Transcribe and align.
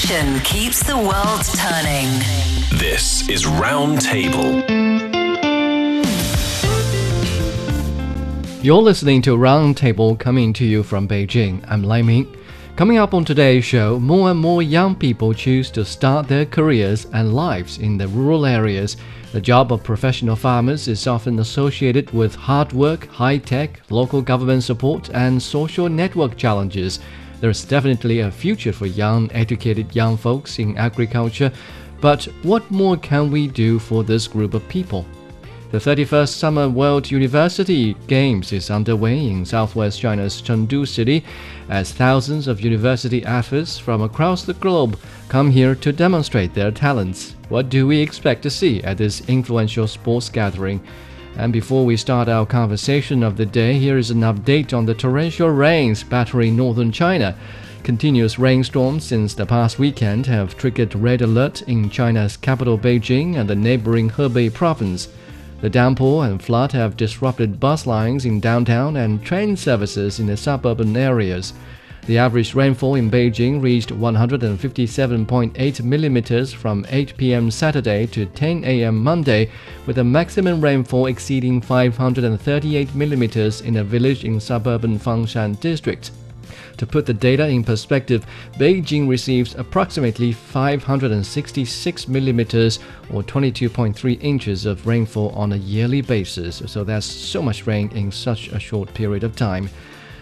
Discussion 0.00 0.38
keeps 0.44 0.80
the 0.84 0.96
world 0.96 1.44
turning. 1.56 2.06
This 2.78 3.28
is 3.28 3.46
Roundtable. 3.46 4.62
You're 8.62 8.80
listening 8.80 9.22
to 9.22 9.36
Roundtable 9.36 10.16
coming 10.16 10.52
to 10.52 10.64
you 10.64 10.84
from 10.84 11.08
Beijing. 11.08 11.64
I'm 11.66 11.82
Lai 11.82 12.02
Ming. 12.02 12.32
Coming 12.76 12.98
up 12.98 13.12
on 13.12 13.24
today's 13.24 13.64
show, 13.64 13.98
more 13.98 14.30
and 14.30 14.38
more 14.38 14.62
young 14.62 14.94
people 14.94 15.34
choose 15.34 15.68
to 15.72 15.84
start 15.84 16.28
their 16.28 16.46
careers 16.46 17.06
and 17.12 17.34
lives 17.34 17.78
in 17.78 17.98
the 17.98 18.06
rural 18.06 18.46
areas. 18.46 18.96
The 19.32 19.40
job 19.40 19.72
of 19.72 19.82
professional 19.82 20.36
farmers 20.36 20.86
is 20.86 21.08
often 21.08 21.40
associated 21.40 22.12
with 22.12 22.36
hard 22.36 22.72
work, 22.72 23.08
high 23.08 23.38
tech, 23.38 23.80
local 23.90 24.22
government 24.22 24.62
support, 24.62 25.10
and 25.10 25.42
social 25.42 25.88
network 25.88 26.36
challenges. 26.36 27.00
There's 27.40 27.64
definitely 27.64 28.20
a 28.20 28.30
future 28.30 28.72
for 28.72 28.86
young, 28.86 29.30
educated 29.32 29.94
young 29.94 30.16
folks 30.16 30.58
in 30.58 30.76
agriculture, 30.76 31.52
but 32.00 32.24
what 32.42 32.68
more 32.70 32.96
can 32.96 33.30
we 33.30 33.46
do 33.46 33.78
for 33.78 34.02
this 34.02 34.26
group 34.26 34.54
of 34.54 34.68
people? 34.68 35.06
The 35.70 35.78
31st 35.78 36.30
Summer 36.30 36.68
World 36.68 37.10
University 37.10 37.94
Games 38.06 38.52
is 38.52 38.70
underway 38.70 39.28
in 39.28 39.44
southwest 39.44 40.00
China's 40.00 40.40
Chengdu 40.40 40.88
city 40.88 41.22
as 41.68 41.92
thousands 41.92 42.48
of 42.48 42.62
university 42.62 43.22
athletes 43.24 43.78
from 43.78 44.00
across 44.00 44.44
the 44.44 44.54
globe 44.54 44.98
come 45.28 45.50
here 45.50 45.74
to 45.74 45.92
demonstrate 45.92 46.54
their 46.54 46.70
talents. 46.70 47.36
What 47.50 47.68
do 47.68 47.86
we 47.86 47.98
expect 47.98 48.42
to 48.44 48.50
see 48.50 48.82
at 48.82 48.96
this 48.96 49.28
influential 49.28 49.86
sports 49.86 50.30
gathering? 50.30 50.80
And 51.38 51.52
before 51.52 51.86
we 51.86 51.96
start 51.96 52.28
our 52.28 52.44
conversation 52.44 53.22
of 53.22 53.36
the 53.36 53.46
day, 53.46 53.78
here 53.78 53.96
is 53.96 54.10
an 54.10 54.22
update 54.22 54.76
on 54.76 54.86
the 54.86 54.94
torrential 54.94 55.48
rains 55.48 56.02
battering 56.02 56.56
northern 56.56 56.90
China. 56.90 57.36
Continuous 57.84 58.40
rainstorms 58.40 59.04
since 59.04 59.34
the 59.34 59.46
past 59.46 59.78
weekend 59.78 60.26
have 60.26 60.58
triggered 60.58 60.96
red 60.96 61.22
alert 61.22 61.62
in 61.62 61.90
China's 61.90 62.36
capital 62.36 62.76
Beijing 62.76 63.36
and 63.36 63.48
the 63.48 63.54
neighboring 63.54 64.10
Hebei 64.10 64.52
province. 64.52 65.06
The 65.60 65.70
downpour 65.70 66.26
and 66.26 66.42
flood 66.42 66.72
have 66.72 66.96
disrupted 66.96 67.60
bus 67.60 67.86
lines 67.86 68.24
in 68.24 68.40
downtown 68.40 68.96
and 68.96 69.22
train 69.22 69.56
services 69.56 70.18
in 70.18 70.26
the 70.26 70.36
suburban 70.36 70.96
areas. 70.96 71.52
The 72.08 72.16
average 72.16 72.54
rainfall 72.54 72.94
in 72.94 73.10
Beijing 73.10 73.60
reached 73.60 73.90
157.8 73.90 75.82
millimeters 75.82 76.54
from 76.54 76.86
8 76.88 77.14
p.m. 77.18 77.50
Saturday 77.50 78.06
to 78.06 78.24
10 78.24 78.64
a.m. 78.64 78.96
Monday, 78.96 79.50
with 79.84 79.98
a 79.98 80.04
maximum 80.04 80.62
rainfall 80.62 81.04
exceeding 81.04 81.60
538 81.60 82.94
millimeters 82.94 83.60
in 83.60 83.76
a 83.76 83.84
village 83.84 84.24
in 84.24 84.40
suburban 84.40 84.98
Fangshan 84.98 85.60
district. 85.60 86.12
To 86.78 86.86
put 86.86 87.04
the 87.04 87.12
data 87.12 87.46
in 87.46 87.62
perspective, 87.62 88.24
Beijing 88.54 89.06
receives 89.06 89.54
approximately 89.56 90.32
566 90.32 92.08
millimeters 92.08 92.78
or 93.12 93.22
22.3 93.22 94.22
inches 94.22 94.64
of 94.64 94.86
rainfall 94.86 95.28
on 95.30 95.52
a 95.52 95.56
yearly 95.56 96.00
basis. 96.00 96.62
So 96.64 96.84
that's 96.84 97.04
so 97.04 97.42
much 97.42 97.66
rain 97.66 97.90
in 97.94 98.10
such 98.10 98.48
a 98.48 98.58
short 98.58 98.94
period 98.94 99.24
of 99.24 99.36
time. 99.36 99.68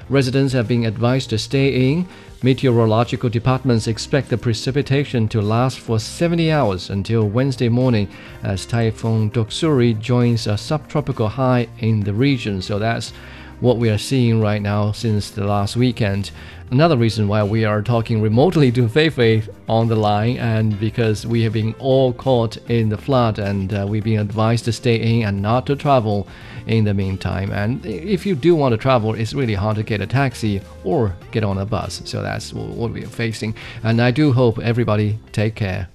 Residents 0.08 0.52
have 0.52 0.68
been 0.68 0.84
advised 0.84 1.30
to 1.30 1.38
stay 1.38 1.90
in. 1.90 2.06
Meteorological 2.40 3.28
departments 3.28 3.88
expect 3.88 4.28
the 4.28 4.38
precipitation 4.38 5.26
to 5.26 5.42
last 5.42 5.80
for 5.80 5.98
70 5.98 6.52
hours 6.52 6.90
until 6.90 7.28
Wednesday 7.28 7.68
morning 7.68 8.08
as 8.44 8.66
Typhoon 8.66 9.32
Doksuri 9.32 9.98
joins 9.98 10.46
a 10.46 10.56
subtropical 10.56 11.26
high 11.28 11.66
in 11.80 12.00
the 12.00 12.14
region. 12.14 12.62
So 12.62 12.78
that's 12.78 13.12
what 13.58 13.78
we 13.78 13.88
are 13.90 13.98
seeing 13.98 14.40
right 14.40 14.62
now 14.62 14.92
since 14.92 15.30
the 15.30 15.44
last 15.44 15.76
weekend. 15.76 16.30
Another 16.70 16.96
reason 16.96 17.26
why 17.26 17.42
we 17.42 17.64
are 17.64 17.82
talking 17.82 18.20
remotely 18.20 18.70
to 18.72 18.86
Feifei 18.86 19.48
on 19.68 19.88
the 19.88 19.96
line, 19.96 20.36
and 20.36 20.78
because 20.78 21.26
we 21.26 21.42
have 21.42 21.52
been 21.52 21.74
all 21.78 22.12
caught 22.12 22.56
in 22.68 22.90
the 22.90 22.98
flood, 22.98 23.38
and 23.38 23.72
uh, 23.72 23.86
we've 23.88 24.04
been 24.04 24.20
advised 24.20 24.66
to 24.66 24.72
stay 24.72 24.96
in 24.96 25.26
and 25.26 25.40
not 25.40 25.66
to 25.66 25.74
travel 25.76 26.28
in 26.66 26.84
the 26.84 26.94
meantime. 26.94 27.50
And 27.52 27.84
if 27.86 28.26
you 28.26 28.34
do 28.34 28.54
want 28.54 28.72
to 28.72 28.76
travel, 28.76 29.14
it's 29.14 29.34
really 29.34 29.54
hard 29.54 29.76
to 29.76 29.82
get 29.82 30.00
a 30.00 30.06
taxi 30.06 30.60
or 30.84 31.14
get 31.30 31.44
on 31.44 31.58
a 31.58 31.66
bus. 31.66 32.02
So 32.04 32.22
that's 32.22 32.52
what 32.52 32.90
we're 32.92 33.06
facing. 33.06 33.54
And 33.82 34.00
I 34.00 34.10
do 34.10 34.32
hope 34.32 34.58
everybody 34.58 35.18
take 35.32 35.54
care. 35.54 35.88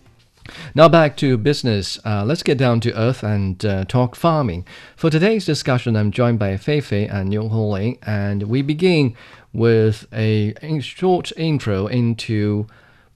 Now 0.74 0.90
back 0.90 1.18
to 1.18 1.38
business. 1.38 2.00
Uh, 2.06 2.26
let's 2.26 2.44
get 2.44 2.58
down 2.58 2.80
to 2.82 2.98
earth 2.98 3.24
and 3.24 3.64
uh, 3.64 3.86
talk 3.86 4.16
farming. 4.16 4.66
For 4.96 5.10
today's 5.10 5.46
discussion, 5.46 5.96
I'm 5.96 6.12
joined 6.12 6.40
by 6.40 6.54
Feifei 6.56 7.12
and 7.14 7.30
Niu 7.30 7.44
Honglin, 7.44 7.98
and 8.04 8.44
we 8.44 8.62
begin 8.62 9.16
with 9.54 10.08
a 10.14 10.54
short 10.82 11.32
intro 11.38 11.88
into 11.88 12.68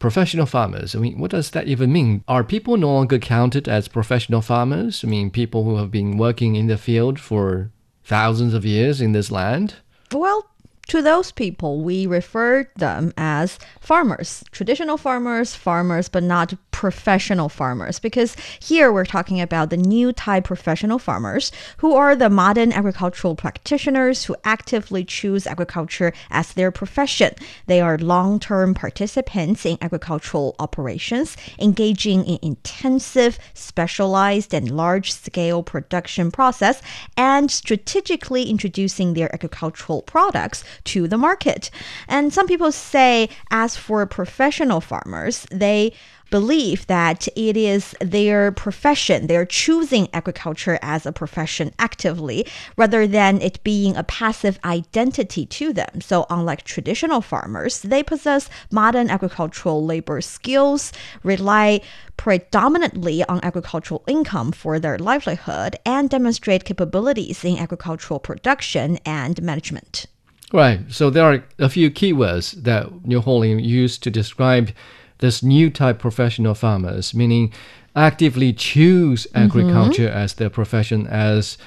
professional 0.06 0.46
farmers. 0.46 0.94
I 0.96 1.00
mean, 1.00 1.18
what 1.18 1.32
does 1.32 1.50
that 1.50 1.68
even 1.68 1.92
mean? 1.92 2.24
Are 2.28 2.44
people 2.44 2.78
no 2.78 2.94
longer 2.94 3.18
counted 3.18 3.68
as 3.68 3.88
professional 3.88 4.44
farmers? 4.44 5.04
I 5.04 5.08
mean, 5.08 5.32
people 5.32 5.64
who 5.64 5.78
have 5.78 5.90
been 5.90 6.16
working 6.20 6.56
in 6.56 6.68
the 6.68 6.78
field 6.78 7.20
for 7.20 7.72
thousands 8.04 8.54
of 8.54 8.64
years 8.64 9.02
in 9.02 9.14
this 9.14 9.32
land? 9.32 9.78
Well, 10.12 10.48
to 10.88 11.02
those 11.02 11.32
people, 11.32 11.82
we 11.82 12.06
refer 12.06 12.70
them 12.76 13.14
as 13.18 13.58
farmers, 13.80 14.44
traditional 14.52 14.98
farmers, 14.98 15.56
farmers, 15.56 16.10
but 16.10 16.24
not 16.24 16.54
professional 16.72 17.50
farmers. 17.50 18.00
Because 18.00 18.36
here 18.60 18.92
we're 18.92 19.06
talking 19.06 19.40
about 19.42 19.70
the 19.70 19.78
new 19.78 20.12
type 20.12 20.44
professional 20.44 21.00
farmers 21.00 21.52
who 21.78 21.96
are 21.96 22.16
the 22.16 22.30
modern 22.30 22.72
agricultural 22.74 23.36
practitioners 23.36 24.26
who 24.26 24.36
actively 24.44 25.04
choose 25.04 25.48
agriculture 25.48 26.14
as 26.30 26.54
their 26.54 26.72
profession. 26.72 27.34
They 27.66 27.82
are 27.82 27.98
long 27.98 28.40
term 28.40 28.74
participants 28.74 29.66
in 29.66 29.78
agricultural 29.82 30.56
operations, 30.60 31.38
engaging 31.60 32.26
in 32.26 32.40
intensive, 32.42 33.40
specialized, 33.54 34.54
and 34.54 34.70
large 34.70 35.14
scale 35.14 35.64
production 35.64 36.30
process, 36.30 36.82
and 37.18 37.50
strategically 37.50 38.50
introducing 38.50 39.14
their 39.14 39.34
agricultural 39.34 40.02
products 40.02 40.64
to 40.84 41.08
the 41.08 41.18
market. 41.18 41.70
And 42.08 42.34
some 42.34 42.48
people 42.48 42.72
say, 42.72 43.30
as 43.52 43.76
for 43.76 44.06
professional 44.06 44.82
farmers, 44.82 45.46
they 45.52 45.94
believe 46.30 46.88
that 46.88 47.28
it 47.36 47.56
is 47.56 47.96
their 48.02 48.52
profession. 48.52 49.28
They're 49.28 49.46
choosing 49.46 50.10
agriculture 50.14 50.80
as 50.82 51.06
a 51.06 51.12
profession 51.12 51.72
actively 51.80 52.46
rather 52.78 53.08
than 53.08 53.42
it 53.42 53.64
being 53.64 53.96
a 53.96 54.04
passive 54.04 54.60
identity 54.66 55.46
to 55.46 55.74
them. 55.74 56.02
So, 56.02 56.26
unlike 56.30 56.64
traditional 56.64 57.22
farmers, 57.22 57.82
they 57.82 58.04
possess 58.04 58.50
modern 58.72 59.10
agricultural 59.10 59.86
labor 59.86 60.22
skills, 60.22 60.92
rely 61.24 61.82
predominantly 62.18 63.24
on 63.26 63.40
agricultural 63.44 64.04
income 64.08 64.52
for 64.52 64.80
their 64.80 64.98
livelihood, 64.98 65.76
and 65.86 66.10
demonstrate 66.10 66.66
capabilities 66.66 67.44
in 67.44 67.58
agricultural 67.58 68.20
production 68.20 68.98
and 69.06 69.42
management. 69.42 70.08
Right. 70.56 70.80
So 70.90 71.10
there 71.10 71.26
are 71.26 71.44
a 71.60 71.68
few 71.68 71.92
keywords 71.92 72.64
that 72.64 73.06
Niu 73.06 73.20
Honglin 73.20 73.62
used 73.62 74.02
to 74.04 74.10
describe 74.10 74.72
this 75.18 75.44
new 75.44 75.70
type 75.70 76.00
professional 76.00 76.54
farmers, 76.54 77.14
meaning 77.14 77.52
actively 77.94 78.54
choose 78.54 79.28
agriculture 79.36 80.08
as 80.08 80.36
their 80.36 80.50
profession 80.50 81.08
as 81.08 81.58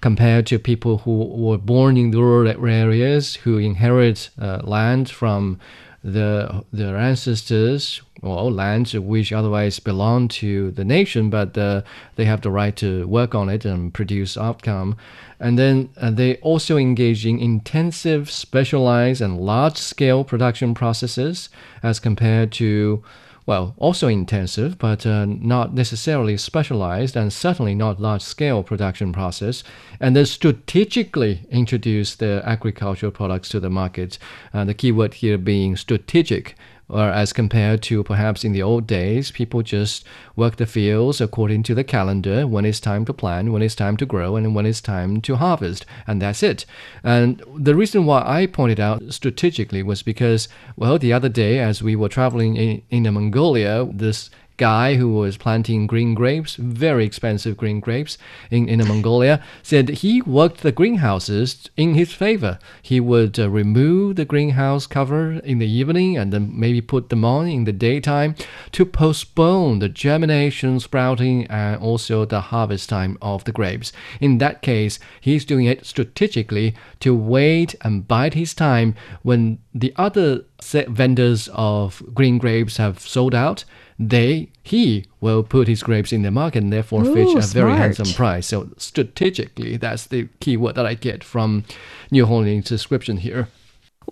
compared 0.00 0.46
to 0.46 0.58
people 0.58 0.96
who 0.98 1.26
were 1.26 1.58
born 1.58 1.98
in 1.98 2.10
rural 2.10 2.48
areas 2.66 3.34
who 3.34 3.58
inherit 3.58 4.30
uh, 4.40 4.60
land 4.64 5.10
from 5.10 5.60
the, 6.02 6.64
their 6.72 6.96
ancestors 6.96 8.00
well, 8.20 8.50
lands 8.50 8.94
which 8.94 9.32
otherwise 9.32 9.78
belong 9.78 10.28
to 10.28 10.70
the 10.72 10.84
nation, 10.84 11.30
but 11.30 11.56
uh, 11.56 11.82
they 12.16 12.24
have 12.24 12.40
the 12.40 12.50
right 12.50 12.74
to 12.76 13.06
work 13.06 13.34
on 13.34 13.48
it 13.48 13.64
and 13.64 13.94
produce 13.94 14.36
outcome. 14.36 14.96
And 15.40 15.58
then 15.58 15.90
uh, 15.96 16.10
they 16.10 16.36
also 16.36 16.76
engage 16.76 17.24
in 17.24 17.38
intensive, 17.38 18.30
specialized, 18.30 19.20
and 19.20 19.40
large-scale 19.40 20.24
production 20.24 20.74
processes 20.74 21.48
as 21.82 22.00
compared 22.00 22.52
to 22.52 23.02
well, 23.48 23.74
also 23.78 24.08
intensive, 24.08 24.76
but 24.76 25.06
uh, 25.06 25.24
not 25.24 25.72
necessarily 25.72 26.36
specialized 26.36 27.16
and 27.16 27.32
certainly 27.32 27.74
not 27.74 27.98
large 27.98 28.20
scale 28.20 28.62
production 28.62 29.10
process. 29.10 29.64
And 30.00 30.14
they 30.14 30.26
strategically 30.26 31.46
introduce 31.50 32.14
the 32.14 32.42
agricultural 32.44 33.10
products 33.10 33.48
to 33.48 33.58
the 33.58 33.70
market. 33.70 34.18
Uh, 34.52 34.66
the 34.66 34.74
keyword 34.74 35.14
here 35.14 35.38
being 35.38 35.76
strategic 35.76 36.56
or 36.88 37.10
as 37.10 37.32
compared 37.32 37.82
to 37.82 38.02
perhaps 38.02 38.44
in 38.44 38.52
the 38.52 38.62
old 38.62 38.86
days, 38.86 39.30
people 39.30 39.62
just 39.62 40.04
work 40.36 40.56
the 40.56 40.66
fields 40.66 41.20
according 41.20 41.62
to 41.64 41.74
the 41.74 41.84
calendar 41.84 42.46
when 42.46 42.64
it's 42.64 42.80
time 42.80 43.04
to 43.04 43.12
plant, 43.12 43.52
when 43.52 43.62
it's 43.62 43.74
time 43.74 43.96
to 43.98 44.06
grow, 44.06 44.36
and 44.36 44.54
when 44.54 44.64
it's 44.64 44.80
time 44.80 45.20
to 45.20 45.36
harvest, 45.36 45.84
and 46.06 46.22
that's 46.22 46.42
it. 46.42 46.64
And 47.04 47.42
the 47.54 47.74
reason 47.74 48.06
why 48.06 48.22
I 48.24 48.46
pointed 48.46 48.80
out 48.80 49.02
strategically 49.12 49.82
was 49.82 50.02
because, 50.02 50.48
well, 50.76 50.98
the 50.98 51.12
other 51.12 51.28
day 51.28 51.58
as 51.58 51.82
we 51.82 51.94
were 51.94 52.08
traveling 52.08 52.56
in, 52.56 52.82
in 52.90 53.12
Mongolia, 53.12 53.86
this 53.92 54.30
guy 54.58 54.96
who 54.96 55.14
was 55.14 55.38
planting 55.38 55.86
green 55.86 56.14
grapes, 56.14 56.56
very 56.56 57.06
expensive 57.06 57.56
green 57.56 57.80
grapes 57.80 58.18
in, 58.50 58.68
in 58.68 58.86
Mongolia, 58.86 59.42
said 59.62 59.88
he 59.88 60.20
worked 60.20 60.60
the 60.60 60.72
greenhouses 60.72 61.70
in 61.76 61.94
his 61.94 62.12
favor. 62.12 62.58
He 62.82 63.00
would 63.00 63.38
uh, 63.38 63.48
remove 63.48 64.16
the 64.16 64.26
greenhouse 64.26 64.86
cover 64.86 65.34
in 65.44 65.58
the 65.58 65.70
evening 65.70 66.18
and 66.18 66.32
then 66.32 66.52
maybe 66.52 66.80
put 66.80 67.08
them 67.08 67.24
on 67.24 67.48
in 67.48 67.64
the 67.64 67.72
daytime 67.72 68.34
to 68.72 68.84
postpone 68.84 69.78
the 69.78 69.88
germination, 69.88 70.80
sprouting, 70.80 71.46
and 71.46 71.80
also 71.80 72.24
the 72.24 72.40
harvest 72.40 72.88
time 72.88 73.16
of 73.22 73.44
the 73.44 73.52
grapes. 73.52 73.92
In 74.20 74.38
that 74.38 74.60
case, 74.60 74.98
he's 75.20 75.44
doing 75.44 75.66
it 75.66 75.86
strategically 75.86 76.74
to 77.00 77.14
wait 77.14 77.74
and 77.82 78.06
bide 78.06 78.34
his 78.34 78.52
time 78.54 78.94
when 79.22 79.58
the 79.72 79.92
other 79.96 80.44
vendors 80.88 81.48
of 81.52 82.02
green 82.12 82.38
grapes 82.38 82.78
have 82.78 82.98
sold 82.98 83.34
out 83.34 83.64
they 83.98 84.48
he 84.62 85.06
will 85.20 85.42
put 85.42 85.66
his 85.66 85.82
grapes 85.82 86.12
in 86.12 86.22
the 86.22 86.30
market 86.30 86.62
and 86.62 86.72
therefore 86.72 87.04
Ooh, 87.04 87.14
fetch 87.14 87.44
a 87.44 87.46
very 87.48 87.72
handsome 87.72 88.12
price. 88.14 88.46
So 88.46 88.68
strategically, 88.76 89.76
that's 89.76 90.06
the 90.06 90.28
key 90.40 90.56
word 90.56 90.76
that 90.76 90.86
I 90.86 90.94
get 90.94 91.24
from 91.24 91.64
Niu 92.10 92.26
Honglin's 92.26 92.68
description 92.68 93.18
here. 93.18 93.48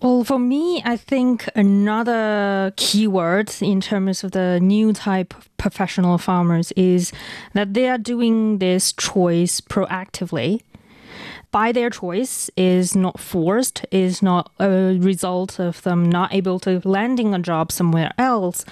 Well, 0.03 0.25
for 0.25 0.39
me, 0.39 0.83
I 0.85 0.97
think 0.99 1.49
another 1.55 2.73
keyword 2.77 3.51
in 3.63 3.81
terms 3.81 4.23
of 4.25 4.33
the 4.33 4.61
new 4.61 4.93
type 4.93 5.35
of 5.35 5.57
professional 5.57 6.19
farmers 6.19 6.71
is 6.73 7.13
that 7.55 7.73
they 7.73 7.89
are 7.89 7.97
doing 7.97 8.59
this 8.59 8.93
choice 8.93 9.61
proactively 9.63 10.61
by 11.57 11.73
their 11.73 11.89
choice 11.89 12.51
is 12.55 12.95
not 12.95 13.19
forced, 13.19 13.87
is 13.91 14.21
not 14.21 14.53
a 14.61 14.99
result 14.99 15.59
of 15.59 15.81
them 15.85 16.05
not 16.05 16.35
able 16.35 16.61
to 16.61 16.83
landing 16.85 17.33
a 17.33 17.39
job 17.39 17.73
somewhere 17.73 18.13
else, 18.19 18.63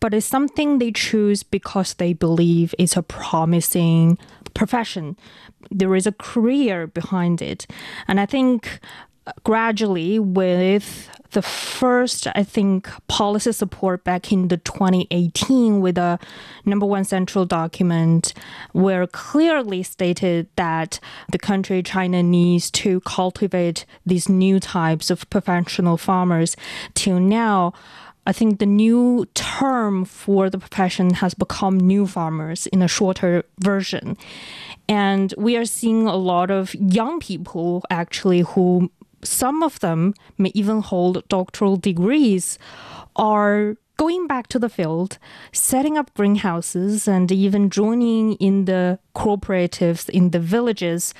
but 0.00 0.14
it's 0.14 0.24
something 0.24 0.78
they 0.78 0.90
choose 0.90 1.42
because 1.42 1.92
they 1.92 2.14
believe 2.14 2.74
it's 2.78 2.96
a 2.96 3.02
promising 3.02 4.16
profession. 4.54 5.18
There 5.70 5.94
is 5.94 6.06
a 6.06 6.12
career 6.12 6.86
behind 6.86 7.42
it. 7.42 7.66
And 8.08 8.18
I 8.18 8.24
think 8.24 8.80
gradually 9.44 10.18
with 10.18 11.08
the 11.32 11.42
first, 11.42 12.26
I 12.34 12.42
think, 12.42 12.88
policy 13.06 13.52
support 13.52 14.02
back 14.04 14.32
in 14.32 14.48
the 14.48 14.56
2018 14.56 15.80
with 15.80 15.96
a 15.96 16.18
number 16.64 16.86
one 16.86 17.04
central 17.04 17.44
document 17.44 18.34
where 18.72 19.06
clearly 19.06 19.82
stated 19.82 20.48
that 20.56 20.98
the 21.30 21.38
country 21.38 21.82
China 21.82 22.22
needs 22.22 22.70
to 22.72 23.00
cultivate 23.00 23.86
these 24.04 24.28
new 24.28 24.58
types 24.58 25.10
of 25.10 25.28
professional 25.30 25.96
farmers. 25.96 26.56
Till 26.94 27.20
now, 27.20 27.72
I 28.26 28.32
think 28.32 28.58
the 28.58 28.66
new 28.66 29.26
term 29.34 30.04
for 30.04 30.50
the 30.50 30.58
profession 30.58 31.14
has 31.14 31.34
become 31.34 31.78
new 31.78 32.06
farmers 32.06 32.66
in 32.66 32.82
a 32.82 32.88
shorter 32.88 33.44
version. 33.60 34.16
And 34.88 35.32
we 35.38 35.56
are 35.56 35.64
seeing 35.64 36.06
a 36.06 36.16
lot 36.16 36.50
of 36.50 36.74
young 36.74 37.20
people 37.20 37.84
actually 37.90 38.40
who 38.40 38.90
some 39.22 39.62
of 39.62 39.80
them 39.80 40.14
may 40.38 40.50
even 40.54 40.80
hold 40.80 41.26
doctoral 41.28 41.76
degrees, 41.76 42.58
are 43.16 43.76
going 43.96 44.26
back 44.26 44.46
to 44.48 44.58
the 44.58 44.68
field, 44.68 45.18
setting 45.52 45.98
up 45.98 46.12
greenhouses, 46.14 47.06
and 47.06 47.30
even 47.30 47.68
joining 47.68 48.34
in 48.34 48.64
the 48.64 48.98
cooperatives 49.14 50.08
in 50.08 50.30
the 50.30 50.40
villages 50.40 51.12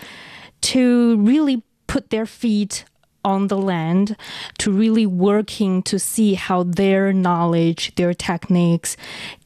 to 0.63 1.17
really 1.19 1.63
put 1.87 2.11
their 2.11 2.27
feet 2.27 2.85
on 3.25 3.49
the 3.49 3.59
land 3.59 4.17
to 4.59 4.73
really 4.73 5.07
working 5.07 5.83
to 5.83 5.99
see 5.99 6.35
how 6.35 6.63
their 6.63 7.13
knowledge, 7.13 7.95
their 7.97 8.15
techniques 8.15 8.97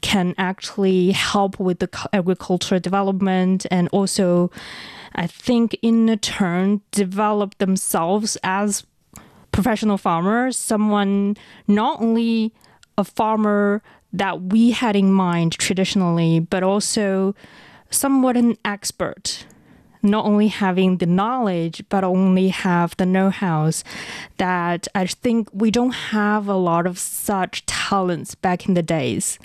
can 0.00 0.34
actually 0.38 1.10
help 1.10 1.58
with 1.58 1.80
the 1.80 2.08
agricultural 2.12 2.80
development 2.80 3.66
and 3.70 3.88
also 3.90 4.50
I 5.14 5.26
think 5.26 5.76
in 5.82 6.16
turn 6.18 6.80
develop 6.90 7.58
themselves 7.58 8.36
as 8.42 8.84
professional 9.52 9.96
farmers, 9.96 10.56
someone 10.56 11.36
not 11.68 12.00
only 12.00 12.52
a 12.98 13.04
farmer 13.04 13.82
that 14.12 14.42
we 14.42 14.72
had 14.72 14.96
in 14.96 15.12
mind 15.12 15.52
traditionally, 15.52 16.40
but 16.40 16.62
also 16.62 17.34
somewhat 17.90 18.36
an 18.36 18.56
expert. 18.64 19.46
Not 20.02 20.26
only 20.26 20.48
having 20.48 20.98
the 20.98 21.06
knowledge, 21.06 21.82
but 21.88 22.04
only 22.04 22.48
have 22.48 22.96
the 22.96 23.06
know 23.06 23.30
hows 23.30 23.84
that 24.36 24.86
I 24.94 25.06
think 25.06 25.48
we 25.52 25.70
don't 25.70 25.92
have 25.92 26.46
a 26.46 26.56
lot 26.56 26.86
of 26.86 26.98
such 26.98 27.64
talents 27.64 28.34
back 28.34 28.68
in 28.68 28.74
the 28.74 28.82
days. 28.82 29.38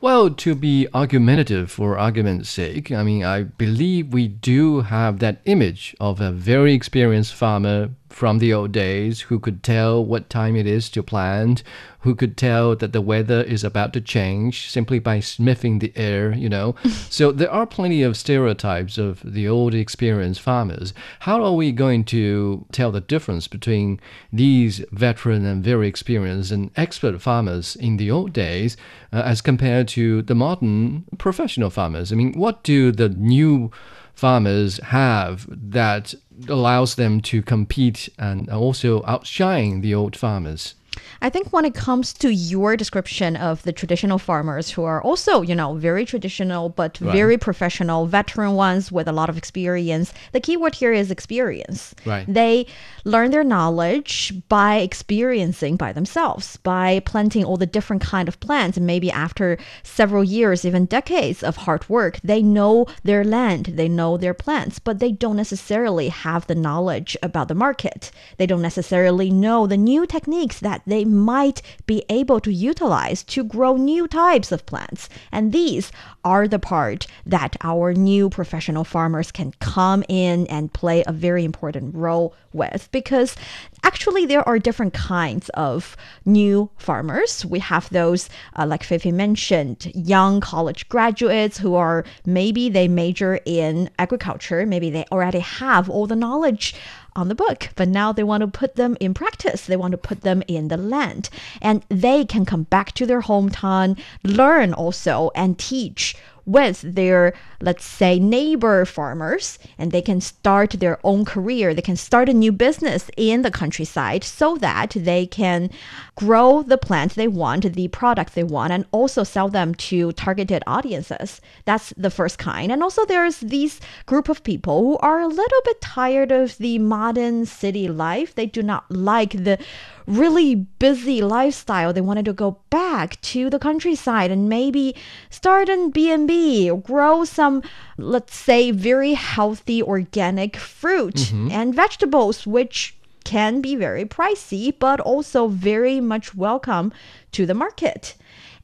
Well, 0.00 0.30
to 0.30 0.54
be 0.54 0.88
argumentative 0.94 1.70
for 1.70 1.98
argument's 1.98 2.48
sake, 2.48 2.90
I 2.90 3.02
mean, 3.02 3.24
I 3.24 3.42
believe 3.42 4.12
we 4.12 4.28
do 4.28 4.80
have 4.82 5.18
that 5.18 5.40
image 5.44 5.94
of 6.00 6.20
a 6.20 6.32
very 6.32 6.72
experienced 6.72 7.34
farmer 7.34 7.90
from 8.16 8.38
the 8.38 8.50
old 8.50 8.72
days 8.72 9.20
who 9.28 9.38
could 9.38 9.62
tell 9.62 10.02
what 10.02 10.30
time 10.30 10.56
it 10.56 10.66
is 10.66 10.88
to 10.88 11.02
plant, 11.02 11.62
who 12.00 12.14
could 12.14 12.34
tell 12.34 12.74
that 12.74 12.94
the 12.94 13.00
weather 13.02 13.42
is 13.42 13.62
about 13.62 13.92
to 13.92 14.00
change 14.00 14.70
simply 14.70 14.98
by 14.98 15.20
sniffing 15.20 15.80
the 15.80 15.92
air, 15.96 16.32
you 16.32 16.48
know. 16.48 16.74
so 17.10 17.30
there 17.30 17.50
are 17.50 17.66
plenty 17.66 18.02
of 18.02 18.16
stereotypes 18.16 18.96
of 18.96 19.20
the 19.22 19.46
old 19.46 19.74
experienced 19.74 20.40
farmers. 20.40 20.94
How 21.20 21.44
are 21.44 21.52
we 21.52 21.72
going 21.72 22.04
to 22.04 22.64
tell 22.72 22.90
the 22.90 23.02
difference 23.02 23.48
between 23.48 24.00
these 24.32 24.82
veteran 24.92 25.44
and 25.44 25.62
very 25.62 25.86
experienced 25.86 26.50
and 26.50 26.70
expert 26.74 27.20
farmers 27.20 27.76
in 27.76 27.98
the 27.98 28.10
old 28.10 28.32
days 28.32 28.78
uh, 29.12 29.20
as 29.26 29.42
compared 29.42 29.88
to 29.88 30.22
the 30.22 30.34
modern 30.34 31.04
professional 31.18 31.68
farmers? 31.68 32.12
I 32.12 32.14
mean, 32.14 32.32
what 32.32 32.62
do 32.62 32.92
the 32.92 33.10
new 33.10 33.70
farmers 34.16 34.78
have 34.78 35.46
that 35.48 36.14
allows 36.48 36.94
them 36.96 37.20
to 37.20 37.42
compete 37.42 38.08
and 38.18 38.48
also 38.48 39.04
outshine 39.06 39.82
the 39.82 39.94
old 39.94 40.16
farmers? 40.16 40.74
I 41.20 41.30
think 41.30 41.52
when 41.52 41.64
it 41.64 41.74
comes 41.74 42.12
to 42.14 42.30
your 42.30 42.76
description 42.76 43.36
of 43.36 43.62
the 43.62 43.72
traditional 43.72 44.18
farmers 44.18 44.70
who 44.70 44.84
are 44.84 45.02
also, 45.02 45.42
you 45.42 45.54
know, 45.54 45.74
very 45.74 46.04
traditional 46.04 46.68
but 46.68 46.98
Right. 47.00 47.12
very 47.12 47.38
professional, 47.38 48.06
veteran 48.06 48.54
ones 48.54 48.90
with 48.90 49.06
a 49.08 49.12
lot 49.12 49.28
of 49.28 49.36
experience, 49.36 50.12
the 50.32 50.40
key 50.40 50.56
word 50.56 50.74
here 50.74 50.92
is 50.92 51.10
experience. 51.10 51.94
Right. 52.04 52.24
They 52.26 52.66
learn 53.04 53.30
their 53.30 53.44
knowledge 53.44 54.32
by 54.48 54.76
experiencing 54.76 55.76
by 55.76 55.92
themselves, 55.92 56.56
by 56.58 57.00
planting 57.00 57.44
all 57.44 57.56
the 57.56 57.66
different 57.66 58.02
kind 58.02 58.28
of 58.28 58.40
plants. 58.40 58.76
And 58.76 58.86
maybe 58.86 59.10
after 59.10 59.58
several 59.82 60.24
years, 60.24 60.64
even 60.64 60.86
decades 60.86 61.42
of 61.42 61.56
hard 61.56 61.88
work, 61.88 62.18
they 62.24 62.42
know 62.42 62.86
their 63.04 63.24
land, 63.24 63.66
they 63.74 63.88
know 63.88 64.16
their 64.16 64.34
plants, 64.34 64.78
but 64.78 64.98
they 64.98 65.12
don't 65.12 65.36
necessarily 65.36 66.08
have 66.08 66.46
the 66.46 66.54
knowledge 66.54 67.16
about 67.22 67.48
the 67.48 67.54
market. 67.54 68.10
They 68.38 68.46
don't 68.46 68.62
necessarily 68.62 69.30
know 69.30 69.66
the 69.66 69.76
new 69.76 70.06
techniques 70.06 70.60
that 70.60 70.82
they 70.86 71.04
might 71.04 71.62
be 71.86 72.04
able 72.08 72.40
to 72.40 72.52
utilize 72.52 73.22
to 73.24 73.44
grow 73.44 73.76
new 73.76 74.06
types 74.06 74.52
of 74.52 74.64
plants. 74.66 75.08
And 75.32 75.52
these 75.52 75.90
are 76.24 76.48
the 76.48 76.58
part 76.58 77.06
that 77.24 77.56
our 77.62 77.92
new 77.92 78.30
professional 78.30 78.84
farmers 78.84 79.30
can 79.30 79.52
come 79.60 80.04
in 80.08 80.46
and 80.46 80.72
play 80.72 81.02
a 81.06 81.12
very 81.12 81.44
important 81.44 81.94
role 81.94 82.34
with 82.52 82.88
because 82.90 83.36
actually 83.84 84.26
there 84.26 84.46
are 84.48 84.58
different 84.58 84.94
kinds 84.94 85.48
of 85.50 85.96
new 86.24 86.70
farmers. 86.78 87.44
We 87.44 87.58
have 87.60 87.88
those, 87.90 88.28
uh, 88.58 88.66
like 88.66 88.82
Fei 88.82 88.98
Fei 88.98 89.12
mentioned, 89.12 89.92
young 89.94 90.40
college 90.40 90.88
graduates 90.88 91.58
who 91.58 91.74
are 91.74 92.04
maybe 92.24 92.68
they 92.68 92.88
major 92.88 93.38
in 93.44 93.90
agriculture, 93.98 94.64
maybe 94.66 94.90
they 94.90 95.04
already 95.12 95.40
have 95.40 95.90
all 95.90 96.06
the 96.06 96.16
knowledge 96.16 96.74
on 97.18 97.28
the 97.28 97.34
book, 97.34 97.70
but 97.76 97.88
now 97.88 98.12
they 98.12 98.22
want 98.22 98.42
to 98.42 98.46
put 98.46 98.76
them 98.76 98.96
in 99.00 99.14
practice. 99.14 99.66
They 99.66 99.76
want 99.76 99.92
to 99.92 99.98
put 99.98 100.22
them 100.22 100.42
in 100.46 100.68
the 100.68 100.76
land. 100.76 101.28
And 101.60 101.84
they 101.88 102.24
can 102.24 102.44
come 102.44 102.64
back 102.64 102.92
to 102.92 103.06
their 103.06 103.22
hometown, 103.22 103.98
learn 104.22 104.72
also, 104.72 105.30
and 105.34 105.58
teach 105.58 106.16
with 106.46 106.80
their, 106.82 107.34
let's 107.60 107.84
say, 107.84 108.18
neighbor 108.18 108.84
farmers, 108.84 109.58
and 109.76 109.92
they 109.92 110.00
can 110.00 110.20
start 110.20 110.70
their 110.70 110.98
own 111.04 111.24
career. 111.24 111.74
They 111.74 111.82
can 111.82 111.96
start 111.96 112.28
a 112.28 112.32
new 112.32 112.52
business 112.52 113.10
in 113.16 113.42
the 113.42 113.50
countryside 113.50 114.22
so 114.24 114.56
that 114.58 114.90
they 114.90 115.26
can 115.26 115.70
grow 116.14 116.62
the 116.62 116.78
plant 116.78 117.14
they 117.14 117.28
want, 117.28 117.74
the 117.74 117.88
product 117.88 118.34
they 118.34 118.44
want, 118.44 118.72
and 118.72 118.86
also 118.92 119.24
sell 119.24 119.48
them 119.48 119.74
to 119.74 120.12
targeted 120.12 120.62
audiences. 120.66 121.40
That's 121.64 121.92
the 121.96 122.10
first 122.10 122.38
kind. 122.38 122.70
And 122.70 122.82
also, 122.82 123.04
there's 123.04 123.40
these 123.40 123.80
group 124.06 124.28
of 124.28 124.44
people 124.44 124.82
who 124.82 124.98
are 124.98 125.20
a 125.20 125.28
little 125.28 125.60
bit 125.64 125.80
tired 125.80 126.30
of 126.30 126.56
the 126.58 126.78
modern 126.78 127.44
city 127.44 127.88
life. 127.88 128.34
They 128.34 128.46
do 128.46 128.62
not 128.62 128.88
like 128.90 129.32
the 129.32 129.58
really 130.06 130.54
busy 130.54 131.20
lifestyle. 131.20 131.92
They 131.92 132.00
wanted 132.00 132.24
to 132.26 132.32
go 132.32 132.58
back 132.70 133.20
to 133.22 133.50
the 133.50 133.58
countryside 133.58 134.30
and 134.30 134.48
maybe 134.48 134.94
start 135.30 135.68
an 135.68 135.90
B&B 135.90 136.70
or 136.70 136.80
grow 136.80 137.24
some, 137.24 137.62
let's 137.98 138.36
say, 138.36 138.70
very 138.70 139.14
healthy 139.14 139.82
organic 139.82 140.56
fruit 140.56 141.14
mm-hmm. 141.14 141.50
and 141.50 141.74
vegetables, 141.74 142.46
which 142.46 142.96
can 143.24 143.60
be 143.60 143.74
very 143.74 144.04
pricey, 144.04 144.72
but 144.78 145.00
also 145.00 145.48
very 145.48 146.00
much 146.00 146.34
welcome 146.34 146.92
to 147.32 147.44
the 147.44 147.54
market. 147.54 148.14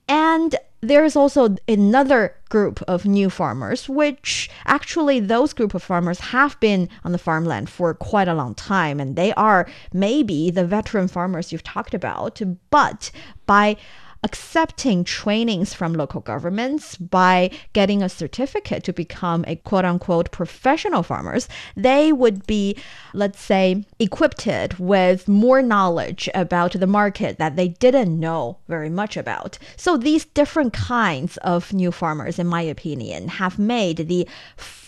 And 0.08 0.56
there's 0.80 1.14
also 1.14 1.56
another 1.68 2.34
group 2.48 2.82
of 2.88 3.06
new 3.06 3.30
farmers, 3.30 3.88
which 3.88 4.50
actually 4.66 5.20
those 5.20 5.52
group 5.52 5.74
of 5.74 5.82
farmers 5.82 6.18
have 6.18 6.58
been 6.58 6.88
on 7.04 7.12
the 7.12 7.18
farmland 7.18 7.70
for 7.70 7.94
quite 7.94 8.26
a 8.26 8.34
long 8.34 8.54
time, 8.54 8.98
and 8.98 9.14
they 9.14 9.32
are 9.34 9.68
maybe 9.92 10.50
the 10.50 10.66
veteran 10.66 11.06
farmers 11.06 11.52
you've 11.52 11.62
talked 11.62 11.94
about, 11.94 12.40
but 12.70 13.12
by 13.46 13.76
accepting 14.22 15.04
trainings 15.04 15.72
from 15.72 15.94
local 15.94 16.20
governments 16.20 16.96
by 16.96 17.50
getting 17.72 18.02
a 18.02 18.08
certificate 18.08 18.84
to 18.84 18.92
become 18.92 19.44
a 19.46 19.56
quote 19.56 19.84
unquote 19.84 20.30
professional 20.30 21.02
farmers, 21.02 21.48
they 21.76 22.12
would 22.12 22.46
be, 22.46 22.76
let's 23.14 23.40
say, 23.40 23.84
equipped 23.98 24.32
with 24.78 25.28
more 25.28 25.62
knowledge 25.62 26.28
about 26.34 26.72
the 26.72 26.86
market 26.86 27.38
that 27.38 27.54
they 27.54 27.68
didn't 27.68 28.18
know 28.18 28.58
very 28.68 28.90
much 28.90 29.16
about. 29.16 29.58
So 29.76 29.96
these 29.96 30.24
different 30.24 30.72
kinds 30.72 31.36
of 31.38 31.72
new 31.72 31.92
farmers, 31.92 32.38
in 32.38 32.46
my 32.46 32.62
opinion, 32.62 33.28
have 33.28 33.58
made 33.58 34.08
the 34.08 34.28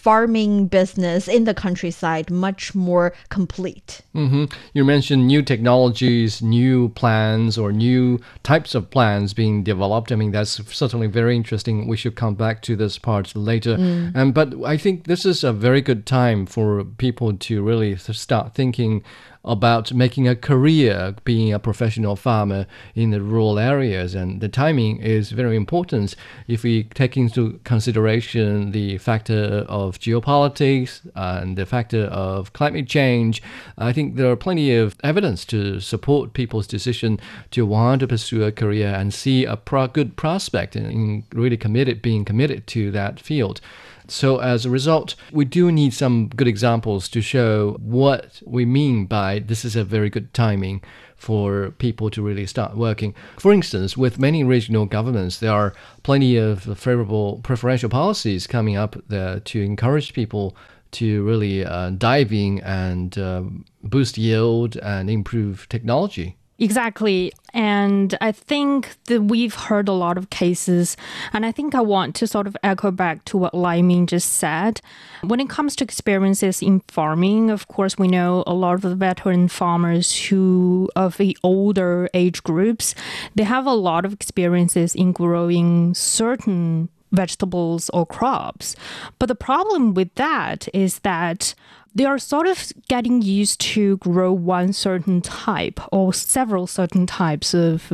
farming 0.04 0.66
business 0.66 1.26
in 1.26 1.44
the 1.44 1.54
countryside 1.54 2.30
much 2.30 2.74
more 2.74 3.14
complete. 3.30 4.02
hmm 4.12 4.44
You 4.74 4.84
mentioned 4.84 5.26
new 5.26 5.42
technologies, 5.42 6.42
new 6.42 6.90
plans, 6.90 7.56
or 7.56 7.72
new 7.72 8.20
types 8.42 8.74
of 8.74 8.90
plans 8.90 9.32
being 9.32 9.64
developed. 9.64 10.12
I 10.12 10.16
mean, 10.16 10.32
that's 10.32 10.60
certainly 10.82 11.06
very 11.06 11.34
interesting. 11.34 11.88
We 11.88 11.96
should 11.96 12.16
come 12.16 12.34
back 12.34 12.60
to 12.62 12.76
this 12.76 12.98
part 12.98 13.34
later. 13.34 13.74
Um, 14.14 14.32
but 14.32 14.48
I 14.74 14.76
think 14.76 15.06
this 15.06 15.24
is 15.24 15.42
a 15.42 15.52
very 15.52 15.80
good 15.80 16.04
time 16.04 16.44
for 16.44 16.84
people 16.84 17.32
to 17.32 17.62
really 17.62 17.96
start 17.96 18.54
thinking 18.54 19.02
about 19.44 19.92
making 19.92 20.26
a 20.28 20.36
career 20.36 21.14
being 21.24 21.52
a 21.52 21.58
professional 21.58 22.16
farmer 22.16 22.66
in 22.94 23.10
the 23.10 23.20
rural 23.20 23.58
areas. 23.58 24.14
And 24.14 24.40
the 24.40 24.48
timing 24.48 24.98
is 24.98 25.30
very 25.30 25.56
important. 25.56 26.14
If 26.48 26.62
we 26.62 26.84
take 26.84 27.16
into 27.16 27.60
consideration 27.64 28.72
the 28.72 28.98
factor 28.98 29.64
of 29.68 29.98
geopolitics 29.98 31.00
and 31.14 31.56
the 31.56 31.66
factor 31.66 32.04
of 32.04 32.52
climate 32.52 32.88
change 32.88 33.42
i 33.78 33.92
think 33.92 34.16
there 34.16 34.30
are 34.30 34.36
plenty 34.36 34.74
of 34.74 34.96
evidence 35.02 35.44
to 35.44 35.80
support 35.80 36.32
people's 36.32 36.66
decision 36.66 37.18
to 37.50 37.66
want 37.66 38.00
to 38.00 38.06
pursue 38.06 38.42
a 38.44 38.52
career 38.52 38.88
and 38.88 39.12
see 39.12 39.44
a 39.44 39.56
pro- 39.56 39.86
good 39.86 40.16
prospect 40.16 40.76
in, 40.76 41.24
really 41.32 41.56
committed 41.56 42.02
being 42.02 42.24
committed 42.24 42.66
to 42.66 42.90
that 42.90 43.20
field 43.20 43.60
so, 44.06 44.38
as 44.38 44.66
a 44.66 44.70
result, 44.70 45.14
we 45.32 45.44
do 45.44 45.72
need 45.72 45.94
some 45.94 46.28
good 46.28 46.48
examples 46.48 47.08
to 47.08 47.22
show 47.22 47.78
what 47.80 48.42
we 48.44 48.64
mean 48.64 49.06
by 49.06 49.38
this 49.38 49.64
is 49.64 49.76
a 49.76 49.84
very 49.84 50.10
good 50.10 50.34
timing 50.34 50.82
for 51.16 51.70
people 51.78 52.10
to 52.10 52.22
really 52.22 52.44
start 52.46 52.76
working. 52.76 53.14
For 53.38 53.52
instance, 53.52 53.96
with 53.96 54.18
many 54.18 54.44
regional 54.44 54.84
governments, 54.84 55.38
there 55.38 55.52
are 55.52 55.74
plenty 56.02 56.36
of 56.36 56.64
favorable 56.78 57.40
preferential 57.42 57.88
policies 57.88 58.46
coming 58.46 58.76
up 58.76 58.96
there 59.08 59.40
to 59.40 59.62
encourage 59.62 60.12
people 60.12 60.54
to 60.92 61.24
really 61.24 61.64
uh, 61.64 61.90
dive 61.90 62.32
in 62.32 62.60
and 62.60 63.18
um, 63.18 63.64
boost 63.82 64.18
yield 64.18 64.76
and 64.76 65.08
improve 65.08 65.66
technology. 65.68 66.36
Exactly. 66.58 67.32
And 67.52 68.16
I 68.20 68.32
think 68.32 68.96
that 69.04 69.22
we've 69.22 69.54
heard 69.54 69.88
a 69.88 69.92
lot 69.92 70.18
of 70.18 70.30
cases, 70.30 70.96
and 71.32 71.46
I 71.46 71.52
think 71.52 71.74
I 71.74 71.80
want 71.80 72.14
to 72.16 72.26
sort 72.26 72.46
of 72.46 72.56
echo 72.62 72.90
back 72.90 73.24
to 73.26 73.36
what 73.36 73.54
Lai 73.54 73.80
Ming 73.82 74.06
just 74.06 74.34
said. 74.34 74.80
When 75.22 75.40
it 75.40 75.48
comes 75.48 75.76
to 75.76 75.84
experiences 75.84 76.62
in 76.62 76.80
farming, 76.88 77.50
of 77.50 77.68
course, 77.68 77.96
we 77.96 78.08
know 78.08 78.44
a 78.46 78.54
lot 78.54 78.74
of 78.74 78.82
the 78.82 78.94
veteran 78.96 79.48
farmers 79.48 80.26
who, 80.26 80.88
of 80.96 81.16
the 81.16 81.36
older 81.42 82.08
age 82.12 82.42
groups, 82.42 82.94
they 83.34 83.44
have 83.44 83.66
a 83.66 83.74
lot 83.74 84.04
of 84.04 84.12
experiences 84.12 84.94
in 84.94 85.12
growing 85.12 85.94
certain 85.94 86.88
vegetables 87.12 87.88
or 87.90 88.04
crops. 88.04 88.74
But 89.18 89.26
the 89.26 89.36
problem 89.36 89.94
with 89.94 90.12
that 90.16 90.68
is 90.74 91.00
that 91.00 91.54
they 91.94 92.04
are 92.04 92.18
sort 92.18 92.46
of 92.46 92.72
getting 92.88 93.22
used 93.22 93.60
to 93.60 93.96
grow 93.98 94.32
one 94.32 94.72
certain 94.72 95.20
type 95.20 95.80
or 95.92 96.12
several 96.12 96.66
certain 96.66 97.06
types 97.06 97.54
of 97.54 97.92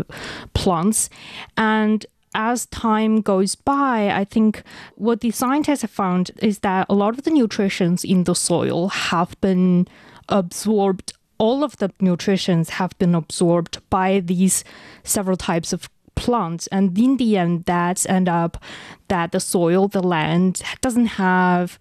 plants 0.54 1.10
and 1.56 2.06
as 2.34 2.66
time 2.66 3.20
goes 3.20 3.54
by, 3.54 4.10
I 4.10 4.24
think 4.24 4.62
what 4.94 5.20
the 5.20 5.30
scientists 5.30 5.82
have 5.82 5.90
found 5.90 6.30
is 6.40 6.60
that 6.60 6.86
a 6.88 6.94
lot 6.94 7.18
of 7.18 7.24
the 7.24 7.30
nutrients 7.30 8.04
in 8.04 8.24
the 8.24 8.34
soil 8.34 8.88
have 8.88 9.38
been 9.40 9.88
absorbed. 10.28 11.12
All 11.38 11.64
of 11.64 11.78
the 11.78 11.90
nutrients 12.00 12.70
have 12.70 12.96
been 12.98 13.14
absorbed 13.14 13.78
by 13.90 14.20
these 14.20 14.62
several 15.02 15.36
types 15.36 15.72
of 15.72 15.88
plants, 16.14 16.66
and 16.68 16.96
in 16.98 17.16
the 17.16 17.36
end, 17.36 17.64
that's 17.64 18.06
end 18.06 18.28
up 18.28 18.62
that 19.08 19.32
the 19.32 19.40
soil, 19.40 19.88
the 19.88 20.02
land, 20.02 20.62
doesn't 20.82 21.06
have 21.06 21.78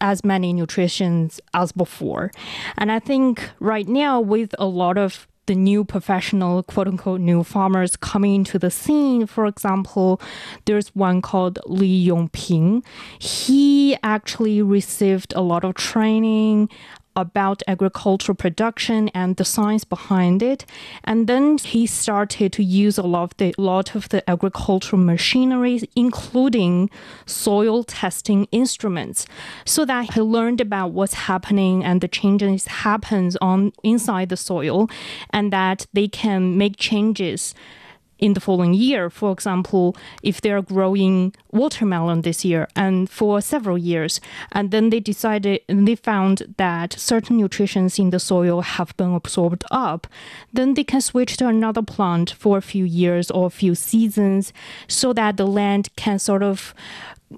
as 0.00 0.24
many 0.24 0.52
nutrients 0.52 1.40
as 1.54 1.72
before. 1.72 2.30
And 2.78 2.90
I 2.90 2.98
think 2.98 3.50
right 3.60 3.88
now, 3.88 4.20
with 4.20 4.54
a 4.58 4.66
lot 4.66 4.98
of 4.98 5.26
the 5.50 5.54
new 5.56 5.84
professional, 5.84 6.62
quote 6.62 6.86
unquote, 6.86 7.20
new 7.20 7.42
farmers 7.42 7.96
coming 7.96 8.36
into 8.36 8.56
the 8.56 8.70
scene. 8.70 9.26
For 9.26 9.46
example, 9.46 10.20
there's 10.66 10.94
one 10.94 11.20
called 11.20 11.58
Li 11.66 12.06
Yongping. 12.06 12.84
He 13.18 13.96
actually 14.04 14.62
received 14.62 15.32
a 15.34 15.40
lot 15.40 15.64
of 15.64 15.74
training 15.74 16.68
about 17.16 17.62
agricultural 17.66 18.36
production 18.36 19.08
and 19.10 19.36
the 19.36 19.44
science 19.44 19.84
behind 19.84 20.42
it. 20.42 20.64
And 21.04 21.26
then 21.26 21.58
he 21.58 21.86
started 21.86 22.52
to 22.54 22.62
use 22.62 22.98
a 22.98 23.02
lot 23.02 23.24
of 23.24 23.36
the 23.36 23.54
lot 23.58 23.94
of 23.94 24.08
the 24.08 24.28
agricultural 24.28 25.02
machinery, 25.02 25.80
including 25.96 26.90
soil 27.26 27.84
testing 27.84 28.46
instruments, 28.52 29.26
so 29.64 29.84
that 29.84 30.14
he 30.14 30.20
learned 30.20 30.60
about 30.60 30.92
what's 30.92 31.14
happening 31.14 31.84
and 31.84 32.00
the 32.00 32.08
changes 32.08 32.66
happens 32.66 33.36
on 33.40 33.72
inside 33.82 34.28
the 34.28 34.36
soil, 34.36 34.88
and 35.30 35.52
that 35.52 35.86
they 35.92 36.08
can 36.08 36.56
make 36.56 36.76
changes 36.76 37.54
in 38.20 38.34
the 38.34 38.40
following 38.40 38.74
year. 38.74 39.10
For 39.10 39.32
example, 39.32 39.96
if 40.22 40.40
they're 40.40 40.62
growing 40.62 41.34
watermelon 41.52 42.22
this 42.22 42.44
year 42.44 42.68
and 42.76 43.08
for 43.10 43.40
several 43.40 43.78
years, 43.78 44.20
and 44.52 44.70
then 44.70 44.90
they 44.90 45.00
decided 45.00 45.60
and 45.68 45.88
they 45.88 45.96
found 45.96 46.54
that 46.56 46.92
certain 46.92 47.38
nutrients 47.38 47.98
in 47.98 48.10
the 48.10 48.20
soil 48.20 48.60
have 48.60 48.96
been 48.96 49.14
absorbed 49.14 49.64
up, 49.70 50.06
then 50.52 50.74
they 50.74 50.84
can 50.84 51.00
switch 51.00 51.36
to 51.38 51.48
another 51.48 51.82
plant 51.82 52.30
for 52.30 52.58
a 52.58 52.62
few 52.62 52.84
years 52.84 53.30
or 53.30 53.46
a 53.46 53.50
few 53.50 53.74
seasons 53.74 54.52
so 54.86 55.12
that 55.12 55.36
the 55.36 55.46
land 55.46 55.88
can 55.96 56.18
sort 56.18 56.42
of 56.42 56.74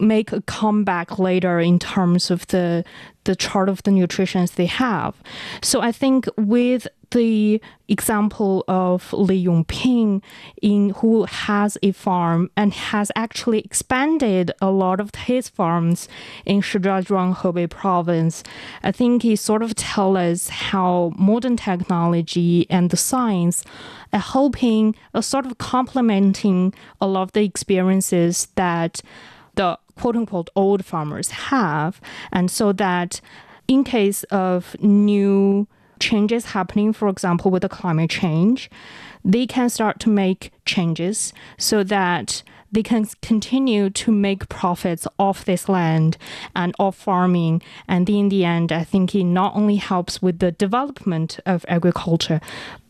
make 0.01 0.33
a 0.33 0.41
comeback 0.43 1.19
later 1.19 1.61
in 1.61 1.79
terms 1.79 2.31
of 2.31 2.47
the 2.49 2.85
the 3.25 3.37
chart 3.37 3.69
of 3.69 3.83
the 3.85 3.91
nutrients 3.91 4.53
they 4.53 4.67
have. 4.67 5.15
So 5.63 5.81
I 5.81 5.93
think 5.93 6.27
with 6.37 6.89
the 7.13 7.61
example 7.89 8.65
of 8.67 9.13
Li 9.13 9.45
Yongping, 9.45 10.23
in 10.61 10.91
who 10.91 11.25
has 11.25 11.79
a 11.83 11.93
farm 11.93 12.51
and 12.57 12.73
has 12.73 13.13
actually 13.15 13.61
expanded 13.61 14.51
a 14.61 14.71
lot 14.71 14.99
of 14.99 15.15
his 15.15 15.49
farms 15.49 16.09
in 16.45 16.63
Shijiazhuang, 16.63 17.37
Hebei 17.37 17.69
province. 17.69 18.43
I 18.83 18.93
think 18.93 19.23
he 19.23 19.37
sort 19.37 19.63
of 19.63 19.75
tells 19.75 20.17
us 20.17 20.49
how 20.49 21.13
modern 21.17 21.57
technology 21.57 22.67
and 22.71 22.91
the 22.91 22.97
science 22.97 23.63
are 24.13 24.19
helping, 24.19 24.95
uh, 25.15 25.21
sort 25.21 25.47
of 25.47 25.59
complementing 25.59 26.75
a 27.01 27.07
lot 27.07 27.23
of 27.23 27.33
the 27.33 27.45
experiences 27.45 28.49
that 28.57 29.03
the 29.55 29.79
quote 29.97 30.17
unquote 30.17 30.51
old 30.57 30.85
farmers 30.85 31.31
have. 31.31 32.01
And 32.33 32.51
so 32.51 32.73
that 32.73 33.21
in 33.69 33.85
case 33.85 34.25
of 34.25 34.77
new 34.81 35.67
changes 36.01 36.47
happening, 36.47 36.93
for 36.93 37.09
example, 37.09 37.51
with 37.51 37.63
the 37.63 37.69
climate 37.69 38.11
change, 38.11 38.71
they 39.25 39.47
can 39.47 39.71
start 39.71 40.01
to 40.01 40.09
make 40.09 40.53
changes 40.65 41.33
so 41.59 41.85
that 41.85 42.43
they 42.73 42.83
can 42.83 43.07
continue 43.21 43.91
to 43.91 44.11
make 44.11 44.49
profits 44.49 45.07
off 45.19 45.45
this 45.45 45.69
land 45.69 46.17
and 46.57 46.75
off 46.79 46.97
farming. 46.97 47.63
And 47.87 48.09
in 48.09 48.31
the 48.31 48.45
end, 48.45 48.73
I 48.73 48.83
think 48.83 49.15
it 49.15 49.25
not 49.25 49.55
only 49.55 49.77
helps 49.77 50.23
with 50.23 50.39
the 50.39 50.53
development 50.53 51.39
of 51.45 51.67
agriculture, 51.69 52.41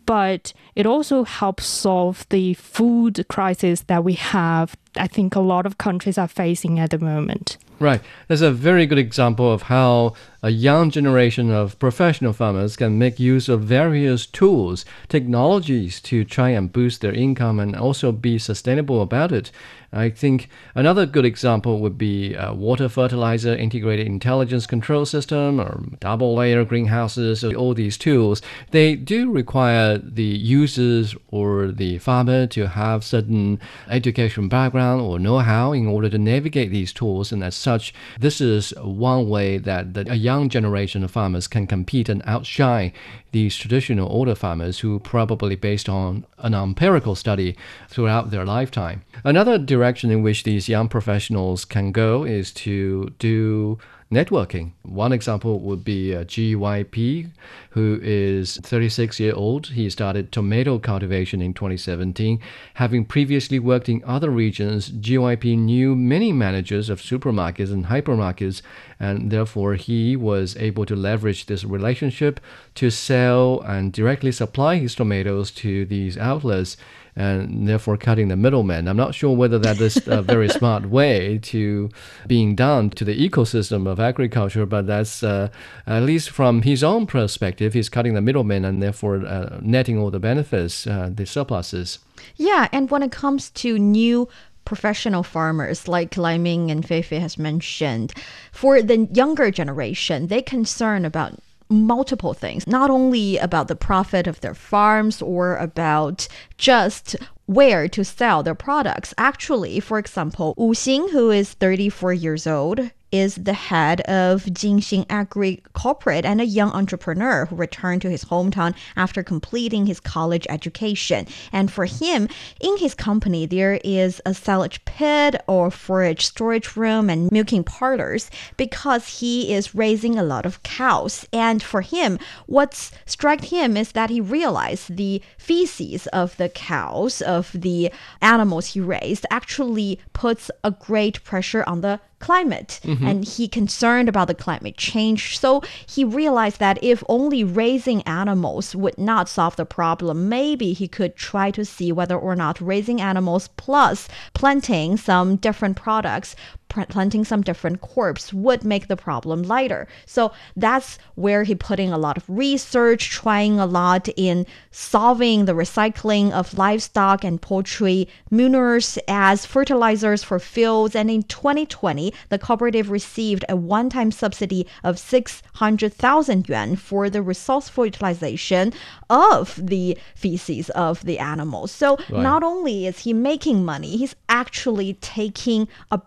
but 0.06 0.52
it 0.74 0.86
also 0.86 1.24
helps 1.24 1.66
solve 1.66 2.26
the 2.28 2.54
food 2.54 3.24
crisis 3.28 3.82
that 3.82 4.04
we 4.04 4.14
have. 4.14 4.76
I 4.96 5.06
think 5.06 5.34
a 5.34 5.40
lot 5.40 5.66
of 5.66 5.78
countries 5.78 6.18
are 6.18 6.28
facing 6.28 6.78
at 6.78 6.90
the 6.90 6.98
moment. 6.98 7.58
Right. 7.78 8.00
That's 8.28 8.42
a 8.42 8.52
very 8.52 8.86
good 8.86 8.98
example 8.98 9.50
of 9.50 9.62
how 9.62 10.14
a 10.42 10.50
young 10.50 10.90
generation 10.90 11.50
of 11.50 11.78
professional 11.78 12.32
farmers 12.32 12.76
can 12.76 12.98
make 12.98 13.20
use 13.20 13.48
of 13.48 13.62
various 13.62 14.26
tools, 14.26 14.84
technologies 15.08 16.00
to 16.00 16.24
try 16.24 16.50
and 16.50 16.72
boost 16.72 17.00
their 17.00 17.12
income 17.12 17.60
and 17.60 17.76
also 17.76 18.10
be 18.10 18.38
sustainable 18.38 19.02
about 19.02 19.30
it. 19.30 19.52
I 19.94 20.08
think 20.08 20.48
another 20.74 21.04
good 21.04 21.26
example 21.26 21.78
would 21.80 21.98
be 21.98 22.34
water 22.54 22.88
fertilizer 22.88 23.54
integrated 23.54 24.06
intelligence 24.06 24.66
control 24.66 25.04
system 25.04 25.60
or 25.60 25.84
double 26.00 26.34
layer 26.34 26.64
greenhouses. 26.64 27.44
All 27.44 27.74
these 27.74 27.98
tools, 27.98 28.40
they 28.70 28.96
do 28.96 29.30
require 29.30 29.98
the 29.98 30.24
users 30.24 31.14
or 31.28 31.70
the 31.70 31.98
farmer 31.98 32.46
to 32.46 32.68
have 32.68 33.04
certain 33.04 33.60
education 33.86 34.48
background 34.48 35.02
or 35.02 35.18
know-how 35.18 35.72
in 35.72 35.86
order 35.86 36.08
to 36.08 36.16
navigate 36.16 36.70
these 36.70 36.94
tools. 36.94 37.30
And 37.30 37.44
as 37.44 37.54
such, 37.54 37.92
this 38.18 38.40
is 38.40 38.72
one 38.78 39.28
way 39.28 39.58
that 39.58 39.92
the, 39.92 40.16
young 40.16 40.31
generation 40.48 41.04
of 41.04 41.10
farmers 41.10 41.46
can 41.46 41.66
compete 41.66 42.08
and 42.08 42.22
outshine 42.24 42.92
these 43.32 43.56
traditional 43.56 44.10
older 44.10 44.34
farmers 44.34 44.80
who 44.80 44.98
probably 44.98 45.56
based 45.56 45.88
on 45.88 46.26
an 46.38 46.54
empirical 46.54 47.14
study 47.14 47.56
throughout 47.88 48.30
their 48.30 48.44
lifetime. 48.44 49.02
Another 49.24 49.58
direction 49.58 50.10
in 50.10 50.22
which 50.22 50.44
these 50.44 50.68
young 50.68 50.88
professionals 50.88 51.64
can 51.64 51.92
go 51.92 52.24
is 52.24 52.52
to 52.52 53.12
do 53.18 53.78
networking. 54.12 54.72
One 54.82 55.10
example 55.10 55.58
would 55.60 55.82
be 55.82 56.14
uh, 56.14 56.24
GYP, 56.24 57.30
who 57.70 57.98
is 58.02 58.58
36 58.58 59.18
year 59.18 59.34
old. 59.34 59.68
He 59.68 59.88
started 59.88 60.30
tomato 60.30 60.78
cultivation 60.78 61.40
in 61.40 61.54
2017. 61.54 62.38
Having 62.74 63.06
previously 63.06 63.58
worked 63.58 63.88
in 63.88 64.04
other 64.04 64.30
regions, 64.30 64.90
GYP 64.90 65.56
knew 65.56 65.96
many 65.96 66.30
managers 66.30 66.90
of 66.90 67.00
supermarkets 67.00 67.72
and 67.72 67.86
hypermarkets, 67.86 68.60
and 69.00 69.30
therefore 69.30 69.74
he 69.74 70.14
was 70.14 70.56
able 70.58 70.84
to 70.84 70.94
leverage 70.94 71.46
this 71.46 71.64
relationship 71.64 72.38
to 72.74 72.90
sell 72.90 73.60
and 73.62 73.92
directly 73.92 74.30
supply 74.30 74.76
his 74.76 74.94
tomatoes 74.94 75.50
to 75.50 75.86
these 75.86 76.18
outlets 76.18 76.76
and 77.14 77.68
therefore 77.68 77.96
cutting 77.96 78.28
the 78.28 78.36
middleman. 78.36 78.88
I'm 78.88 78.96
not 78.96 79.14
sure 79.14 79.36
whether 79.36 79.58
that 79.58 79.80
is 79.80 80.06
a 80.06 80.22
very 80.22 80.48
smart 80.58 80.86
way 80.86 81.38
to 81.42 81.90
being 82.26 82.54
done 82.54 82.90
to 82.90 83.04
the 83.04 83.28
ecosystem 83.28 83.86
of 83.86 84.00
agriculture, 84.00 84.66
but 84.66 84.86
that's 84.86 85.22
uh, 85.22 85.48
at 85.86 86.02
least 86.02 86.30
from 86.30 86.62
his 86.62 86.82
own 86.82 87.06
perspective, 87.06 87.74
he's 87.74 87.88
cutting 87.88 88.14
the 88.14 88.22
middleman 88.22 88.64
and 88.64 88.82
therefore 88.82 89.26
uh, 89.26 89.58
netting 89.60 89.98
all 89.98 90.10
the 90.10 90.20
benefits, 90.20 90.86
uh, 90.86 91.10
the 91.12 91.26
surpluses. 91.26 91.98
Yeah, 92.36 92.68
and 92.72 92.90
when 92.90 93.02
it 93.02 93.12
comes 93.12 93.50
to 93.50 93.78
new 93.78 94.28
professional 94.64 95.22
farmers 95.22 95.88
like 95.88 96.16
Lai 96.16 96.38
Ming 96.38 96.70
and 96.70 96.86
Fei 96.86 97.02
Fei 97.02 97.18
has 97.18 97.36
mentioned, 97.36 98.14
for 98.52 98.80
the 98.80 99.08
younger 99.12 99.50
generation, 99.50 100.28
they 100.28 100.40
concern 100.40 101.04
about 101.04 101.34
multiple 101.68 102.34
things, 102.34 102.66
not 102.66 102.90
only 102.90 103.38
about 103.38 103.68
the 103.68 103.76
profit 103.76 104.26
of 104.26 104.40
their 104.40 104.54
farms 104.54 105.22
or 105.22 105.56
about 105.56 106.28
just 106.58 107.16
where 107.46 107.88
to 107.88 108.04
sell 108.04 108.42
their 108.42 108.54
products. 108.54 109.12
Actually, 109.18 109.80
for 109.80 109.98
example, 109.98 110.54
Wu 110.56 110.72
Xing, 110.72 111.10
who 111.10 111.30
is 111.30 111.52
34 111.54 112.12
years 112.12 112.46
old, 112.46 112.90
is 113.12 113.36
the 113.36 113.52
head 113.52 114.00
of 114.02 114.44
Jinxing 114.44 115.06
Agri 115.08 115.62
Corporate 115.74 116.24
and 116.24 116.40
a 116.40 116.46
young 116.46 116.72
entrepreneur 116.72 117.44
who 117.46 117.56
returned 117.56 118.02
to 118.02 118.10
his 118.10 118.24
hometown 118.24 118.74
after 118.96 119.22
completing 119.22 119.86
his 119.86 120.00
college 120.00 120.46
education. 120.48 121.26
And 121.52 121.70
for 121.70 121.84
him, 121.84 122.28
in 122.60 122.78
his 122.78 122.94
company, 122.94 123.44
there 123.46 123.78
is 123.84 124.20
a 124.24 124.32
silage 124.32 124.84
pit 124.86 125.40
or 125.46 125.70
forage 125.70 126.26
storage 126.26 126.74
room 126.74 127.10
and 127.10 127.30
milking 127.30 127.64
parlors 127.64 128.30
because 128.56 129.20
he 129.20 129.52
is 129.52 129.74
raising 129.74 130.18
a 130.18 130.22
lot 130.22 130.46
of 130.46 130.62
cows. 130.62 131.26
And 131.32 131.62
for 131.62 131.82
him, 131.82 132.18
what's 132.46 132.92
struck 133.04 133.42
him 133.44 133.76
is 133.76 133.92
that 133.92 134.10
he 134.10 134.20
realized 134.20 134.96
the 134.96 135.20
feces 135.36 136.06
of 136.08 136.36
the 136.38 136.48
cows, 136.48 137.20
of 137.20 137.52
the 137.52 137.92
animals 138.22 138.68
he 138.68 138.80
raised, 138.80 139.26
actually 139.30 140.00
puts 140.14 140.50
a 140.64 140.70
great 140.70 141.22
pressure 141.24 141.64
on 141.66 141.82
the 141.82 142.00
climate 142.22 142.80
mm-hmm. 142.84 143.06
and 143.06 143.24
he 143.24 143.46
concerned 143.48 144.08
about 144.08 144.28
the 144.28 144.34
climate 144.34 144.76
change 144.76 145.38
so 145.38 145.60
he 145.86 146.04
realized 146.04 146.58
that 146.60 146.82
if 146.82 147.02
only 147.08 147.42
raising 147.44 148.00
animals 148.02 148.74
would 148.74 148.96
not 148.96 149.28
solve 149.28 149.56
the 149.56 149.66
problem 149.66 150.28
maybe 150.28 150.72
he 150.72 150.88
could 150.88 151.16
try 151.16 151.50
to 151.50 151.64
see 151.64 151.90
whether 151.92 152.16
or 152.16 152.34
not 152.34 152.60
raising 152.60 153.00
animals 153.00 153.48
plus 153.56 154.08
planting 154.32 154.96
some 154.96 155.36
different 155.36 155.76
products 155.76 156.36
planting 156.72 157.24
some 157.24 157.42
different 157.42 157.80
crops 157.80 158.32
would 158.32 158.64
make 158.64 158.88
the 158.88 158.96
problem 158.96 159.42
lighter. 159.42 159.86
So 160.06 160.32
that's 160.56 160.98
where 161.14 161.44
he 161.44 161.54
put 161.54 161.78
in 161.78 161.92
a 161.92 161.98
lot 161.98 162.16
of 162.16 162.24
research, 162.28 163.10
trying 163.10 163.60
a 163.60 163.66
lot 163.66 164.08
in 164.16 164.46
solving 164.70 165.44
the 165.44 165.52
recycling 165.52 166.32
of 166.32 166.56
livestock 166.56 167.24
and 167.24 167.40
poultry 167.40 168.08
manures 168.30 168.98
as 169.06 169.44
fertilizers 169.44 170.24
for 170.24 170.38
fields. 170.38 170.96
And 170.96 171.10
in 171.10 171.24
2020, 171.24 172.12
the 172.30 172.38
cooperative 172.38 172.90
received 172.90 173.44
a 173.48 173.56
one-time 173.56 174.10
subsidy 174.10 174.66
of 174.82 174.98
600,000 174.98 176.48
yuan 176.48 176.76
for 176.76 177.10
the 177.10 177.22
resourceful 177.22 177.86
utilization 177.86 178.72
of 179.10 179.58
the 179.62 179.98
feces 180.14 180.70
of 180.70 181.04
the 181.04 181.18
animals. 181.18 181.70
So 181.70 181.96
right. 181.96 182.22
not 182.22 182.42
only 182.42 182.86
is 182.86 183.00
he 183.00 183.12
making 183.12 183.64
money, 183.64 183.96
he's 183.96 184.16
actually 184.28 184.94
taking 184.94 185.68
a 185.90 185.98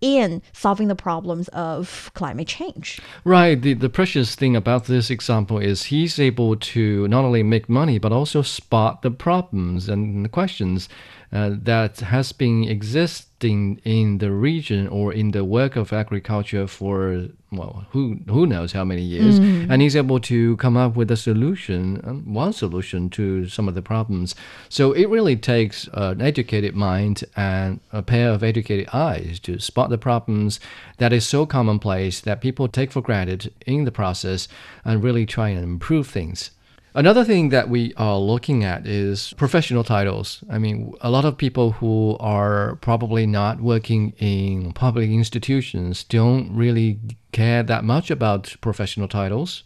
in 0.00 0.42
solving 0.52 0.88
the 0.88 0.96
problems 0.96 1.48
of 1.48 2.10
climate 2.14 2.48
change. 2.48 3.00
Right. 3.24 3.60
The, 3.60 3.74
the 3.74 3.88
precious 3.88 4.34
thing 4.34 4.56
about 4.56 4.86
this 4.86 5.10
example 5.10 5.58
is 5.58 5.84
he's 5.84 6.18
able 6.18 6.56
to 6.56 7.06
not 7.08 7.24
only 7.24 7.42
make 7.42 7.68
money, 7.68 7.98
but 7.98 8.12
also 8.12 8.42
spot 8.42 9.02
the 9.02 9.10
problems 9.10 9.88
and 9.88 10.24
the 10.24 10.28
questions 10.28 10.88
uh, 11.32 11.50
that 11.62 12.00
has 12.00 12.30
been 12.32 12.64
existing 12.64 13.80
in 13.84 14.18
the 14.18 14.30
region 14.30 14.86
or 14.88 15.12
in 15.12 15.30
the 15.30 15.44
work 15.44 15.76
of 15.76 15.92
agriculture 15.92 16.66
for 16.66 17.26
well 17.50 17.86
who 17.90 18.18
who 18.28 18.46
knows 18.46 18.72
how 18.72 18.84
many 18.84 19.02
years 19.02 19.40
mm. 19.40 19.66
and 19.68 19.82
he's 19.82 19.96
able 19.96 20.20
to 20.20 20.56
come 20.58 20.76
up 20.76 20.94
with 20.94 21.10
a 21.10 21.16
solution 21.16 22.00
um, 22.04 22.32
one 22.32 22.52
solution 22.52 23.10
to 23.10 23.48
some 23.48 23.66
of 23.66 23.74
the 23.74 23.82
problems 23.82 24.34
so 24.68 24.92
it 24.92 25.08
really 25.08 25.36
takes 25.36 25.88
an 25.94 26.20
educated 26.20 26.74
mind 26.74 27.24
and 27.34 27.80
a 27.92 28.02
pair 28.02 28.30
of 28.30 28.42
educated 28.42 28.88
eyes 28.92 29.40
to 29.40 29.58
spot 29.58 29.90
the 29.90 29.98
problems 29.98 30.60
that 30.98 31.12
is 31.12 31.26
so 31.26 31.44
commonplace 31.44 32.20
that 32.20 32.40
people 32.40 32.68
take 32.68 32.92
for 32.92 33.02
granted 33.02 33.52
in 33.66 33.84
the 33.84 33.92
process 33.92 34.48
and 34.84 35.02
really 35.02 35.26
try 35.26 35.48
and 35.48 35.64
improve 35.64 36.06
things 36.06 36.50
Another 36.94 37.24
thing 37.24 37.48
that 37.48 37.70
we 37.70 37.94
are 37.96 38.18
looking 38.18 38.64
at 38.64 38.86
is 38.86 39.32
professional 39.38 39.82
titles. 39.82 40.44
I 40.50 40.58
mean, 40.58 40.92
a 41.00 41.10
lot 41.10 41.24
of 41.24 41.38
people 41.38 41.72
who 41.72 42.18
are 42.20 42.76
probably 42.82 43.24
not 43.24 43.62
working 43.62 44.12
in 44.18 44.72
public 44.72 45.08
institutions 45.08 46.04
don't 46.04 46.54
really 46.54 46.98
care 47.32 47.62
that 47.62 47.84
much 47.84 48.10
about 48.10 48.54
professional 48.60 49.08
titles. 49.08 49.62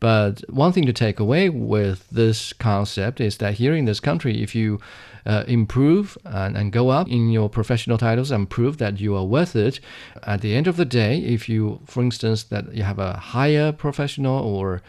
But 0.00 0.42
one 0.48 0.72
thing 0.72 0.86
to 0.86 0.94
take 0.94 1.20
away 1.20 1.50
with 1.50 2.08
this 2.08 2.54
concept 2.54 3.20
is 3.20 3.36
that 3.36 3.54
here 3.54 3.74
in 3.74 3.84
this 3.84 4.00
country, 4.00 4.42
if 4.42 4.54
you 4.54 4.80
uh, 5.26 5.44
improve 5.46 6.16
and, 6.24 6.56
and 6.56 6.72
go 6.72 6.88
up 6.88 7.10
in 7.10 7.28
your 7.28 7.50
professional 7.50 7.98
titles 7.98 8.30
and 8.30 8.48
prove 8.48 8.78
that 8.78 8.98
you 8.98 9.14
are 9.14 9.26
worth 9.26 9.54
it, 9.54 9.80
at 10.22 10.40
the 10.40 10.56
end 10.56 10.66
of 10.66 10.78
the 10.78 10.86
day, 10.86 11.18
if 11.18 11.46
you, 11.46 11.80
for 11.84 12.02
instance, 12.02 12.44
that 12.44 12.72
you 12.72 12.84
have 12.84 12.98
a 12.98 13.18
higher 13.18 13.70
professional 13.70 14.42
or 14.42 14.80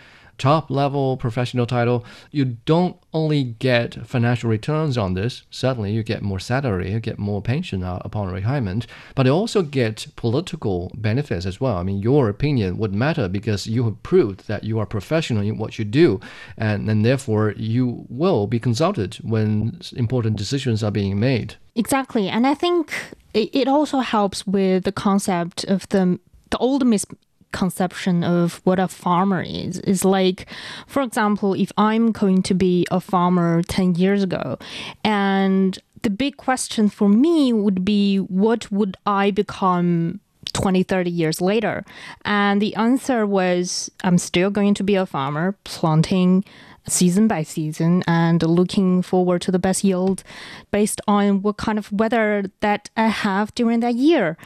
top 0.42 0.72
level 0.72 1.18
professional 1.18 1.68
title, 1.68 2.04
you 2.32 2.46
don't 2.66 2.98
only 3.14 3.44
get 3.44 4.08
financial 4.08 4.50
returns 4.50 4.98
on 4.98 5.14
this. 5.14 5.44
Certainly, 5.52 5.92
you 5.92 6.02
get 6.02 6.24
more 6.24 6.40
salary, 6.40 6.92
you 6.92 7.00
get 7.00 7.20
more 7.20 7.44
pension 7.44 7.84
uh, 7.84 8.02
upon 8.04 8.34
retirement, 8.34 8.88
but 9.14 9.28
you 9.28 9.32
also 9.32 9.62
get 9.62 10.08
political 10.16 10.92
benefits 10.96 11.46
as 11.46 11.62
well. 11.62 11.78
I 11.78 11.84
mean, 11.84 12.00
your 12.00 12.28
opinion 12.28 12.80
would 12.80 12.94
matter 12.94 13.28
because 13.30 13.68
you 13.68 13.84
have 13.84 14.02
proved 14.02 14.48
that 14.48 14.64
you 14.64 14.80
are 14.80 14.88
professional 14.88 15.44
in 15.44 15.60
what 15.60 15.78
you 15.78 15.86
do, 15.86 16.20
and, 16.58 16.90
and 16.90 17.06
therefore 17.06 17.54
you 17.56 18.08
will 18.10 18.48
be 18.48 18.60
consulted 18.60 19.18
when 19.22 19.80
important 19.96 20.38
decisions 20.38 20.84
are 20.84 20.92
being 20.92 21.20
made. 21.20 21.56
Exactly. 21.76 22.28
And 22.28 22.48
I 22.48 22.56
think 22.56 22.92
it 23.34 23.68
also 23.68 24.00
helps 24.00 24.48
with 24.48 24.84
the 24.86 24.92
concept 24.92 25.64
of 25.66 25.88
the, 25.90 26.20
the 26.50 26.58
old 26.58 26.86
mis- 26.86 27.06
conception 27.52 28.24
of 28.24 28.62
what 28.64 28.80
a 28.80 28.88
farmer 28.88 29.42
is. 29.42 29.80
Is 29.80 30.06
like, 30.06 30.48
for 30.88 31.02
example, 31.02 31.54
if 31.54 31.72
I'm 31.78 32.12
going 32.12 32.42
to 32.44 32.54
be 32.54 32.86
a 32.92 33.00
farmer 33.00 33.62
10 33.64 33.96
years 33.96 34.24
ago 34.24 34.58
and 35.04 35.78
the 36.04 36.10
big 36.10 36.38
question 36.38 36.90
for 36.90 37.10
me 37.10 37.54
would 37.54 37.86
be 37.86 38.18
what 38.18 38.72
would 38.72 38.98
I 39.06 39.32
become 39.32 40.20
20, 40.54 40.84
30 40.84 41.10
years 41.12 41.42
later? 41.42 41.86
And 42.26 42.62
the 42.62 42.76
answer 42.76 43.26
was 43.26 43.92
I'm 44.04 44.18
still 44.18 44.50
going 44.50 44.74
to 44.76 44.84
be 44.84 44.96
a 44.96 45.06
farmer, 45.06 45.56
planting 45.64 46.44
season 46.88 47.28
by 47.28 47.44
season 47.44 48.04
and 48.08 48.42
looking 48.42 49.02
forward 49.02 49.42
to 49.42 49.52
the 49.52 49.60
best 49.60 49.84
yield 49.84 50.24
based 50.72 51.00
on 51.08 51.42
what 51.42 51.58
kind 51.58 51.78
of 51.78 51.92
weather 51.92 52.46
that 52.62 52.90
I 52.98 53.08
have 53.08 53.54
during 53.56 53.82
that 53.82 53.96
year. 53.96 54.38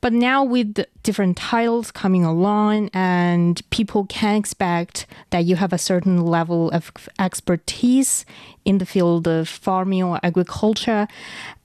But 0.00 0.12
now 0.12 0.44
with 0.44 0.84
different 1.02 1.36
titles 1.36 1.90
coming 1.90 2.24
along 2.24 2.90
and 2.94 3.60
people 3.70 4.06
can 4.06 4.36
expect 4.36 5.06
that 5.30 5.44
you 5.44 5.56
have 5.56 5.72
a 5.72 5.78
certain 5.78 6.24
level 6.24 6.70
of 6.70 6.92
expertise 7.18 8.24
in 8.64 8.78
the 8.78 8.86
field 8.86 9.26
of 9.26 9.48
farming 9.48 10.02
or 10.02 10.20
agriculture 10.22 11.08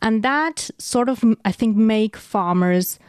and 0.01 0.23
that 0.23 0.69
sort 0.77 1.09
of 1.09 1.23
I 1.43 1.51
think 1.51 1.75
make 1.75 2.15
farmers 2.15 2.99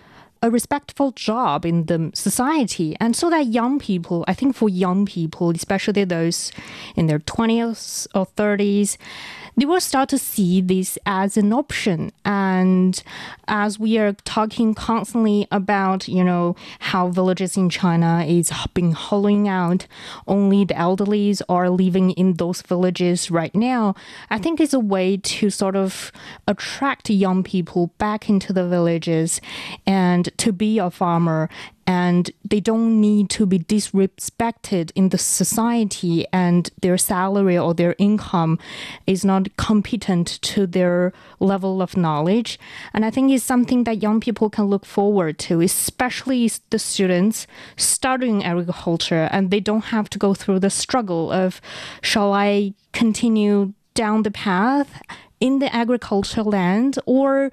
a 0.43 0.51
respectful 0.51 1.13
job 1.13 1.65
in 1.65 1.87
the 1.87 2.11
society. 2.15 2.97
And 3.01 3.17
so 3.17 3.31
that 3.31 3.47
young 3.47 3.79
people, 3.79 4.25
I 4.29 4.35
think 4.35 4.55
for 4.55 4.69
young 4.69 5.07
people, 5.07 5.51
especially 5.51 6.05
those 6.05 6.53
in 6.95 7.07
their 7.07 7.21
20s 7.21 8.07
or 8.15 8.27
30s, 8.27 8.97
they 9.57 9.65
will 9.65 9.81
start 9.81 10.09
to 10.11 10.19
see 10.19 10.61
this 10.61 10.99
as 11.07 11.37
an 11.37 11.53
option. 11.53 12.13
And 12.25 13.03
as 13.49 13.79
we 13.79 13.97
are 13.97 14.13
talking 14.13 14.75
constantly 14.75 15.49
about, 15.51 16.09
you 16.09 16.23
know, 16.23 16.57
how 16.79 17.09
villages 17.09 17.57
in 17.57 17.71
China 17.71 18.25
is 18.27 18.53
being 18.75 18.93
hollowing 18.93 19.49
out, 19.49 19.87
only 20.27 20.65
the 20.65 20.75
elderlies 20.75 21.41
are 21.49 21.71
living 21.71 22.11
in 22.13 22.35
those 22.35 22.61
villages 22.63 23.31
right 23.31 23.55
now. 23.55 23.95
I 24.29 24.39
think 24.39 24.61
it's 24.61 24.75
a 24.75 24.81
way 24.81 25.17
to 25.17 25.49
sort 25.49 25.77
of 25.77 26.13
attract 26.47 27.09
young 27.09 27.43
people 27.43 27.89
back 27.99 28.29
into 28.29 28.53
the 28.53 28.69
villages 28.69 29.41
and 29.87 30.29
to 30.37 30.53
be 30.53 30.79
a 30.79 30.91
farmer 30.91 31.49
and 31.87 32.31
they 32.45 32.61
don't 32.61 33.01
need 33.01 33.31
to 33.31 33.47
be 33.47 33.59
disrespected 33.59 34.91
in 34.95 35.11
the 35.11 35.19
society 35.19 36.27
and 36.33 36.71
their 36.83 36.99
salary 36.99 37.57
or 37.57 37.75
their 37.75 37.95
income 37.99 38.59
is 39.07 39.25
not 39.25 39.57
competent 39.57 40.41
to 40.43 40.67
their 40.67 41.13
level 41.39 41.81
of 41.81 41.97
knowledge. 41.97 42.59
And 42.93 43.05
i 43.05 43.11
think 43.11 43.33
it's 43.33 43.45
something 43.45 43.85
that 43.85 44.03
young 44.03 44.21
people 44.21 44.51
can 44.51 44.67
look 44.67 44.85
forward 44.85 45.39
to 45.39 45.61
especially 45.61 46.51
the 46.71 46.79
students 46.79 47.47
studying 47.77 48.45
agriculture 48.45 49.29
and 49.31 49.51
they 49.51 49.61
don't 49.61 49.87
have 49.87 50.09
to 50.11 50.19
go 50.19 50.35
through 50.35 50.61
the 50.61 50.71
struggle 50.71 51.31
of 51.31 51.61
shall 52.03 52.33
i 52.33 52.73
continue 52.93 53.73
down 53.95 54.23
the 54.23 54.31
path 54.31 55.03
in 55.41 55.59
the 55.59 55.75
agricultural 55.75 56.47
land 56.47 56.99
or 57.07 57.51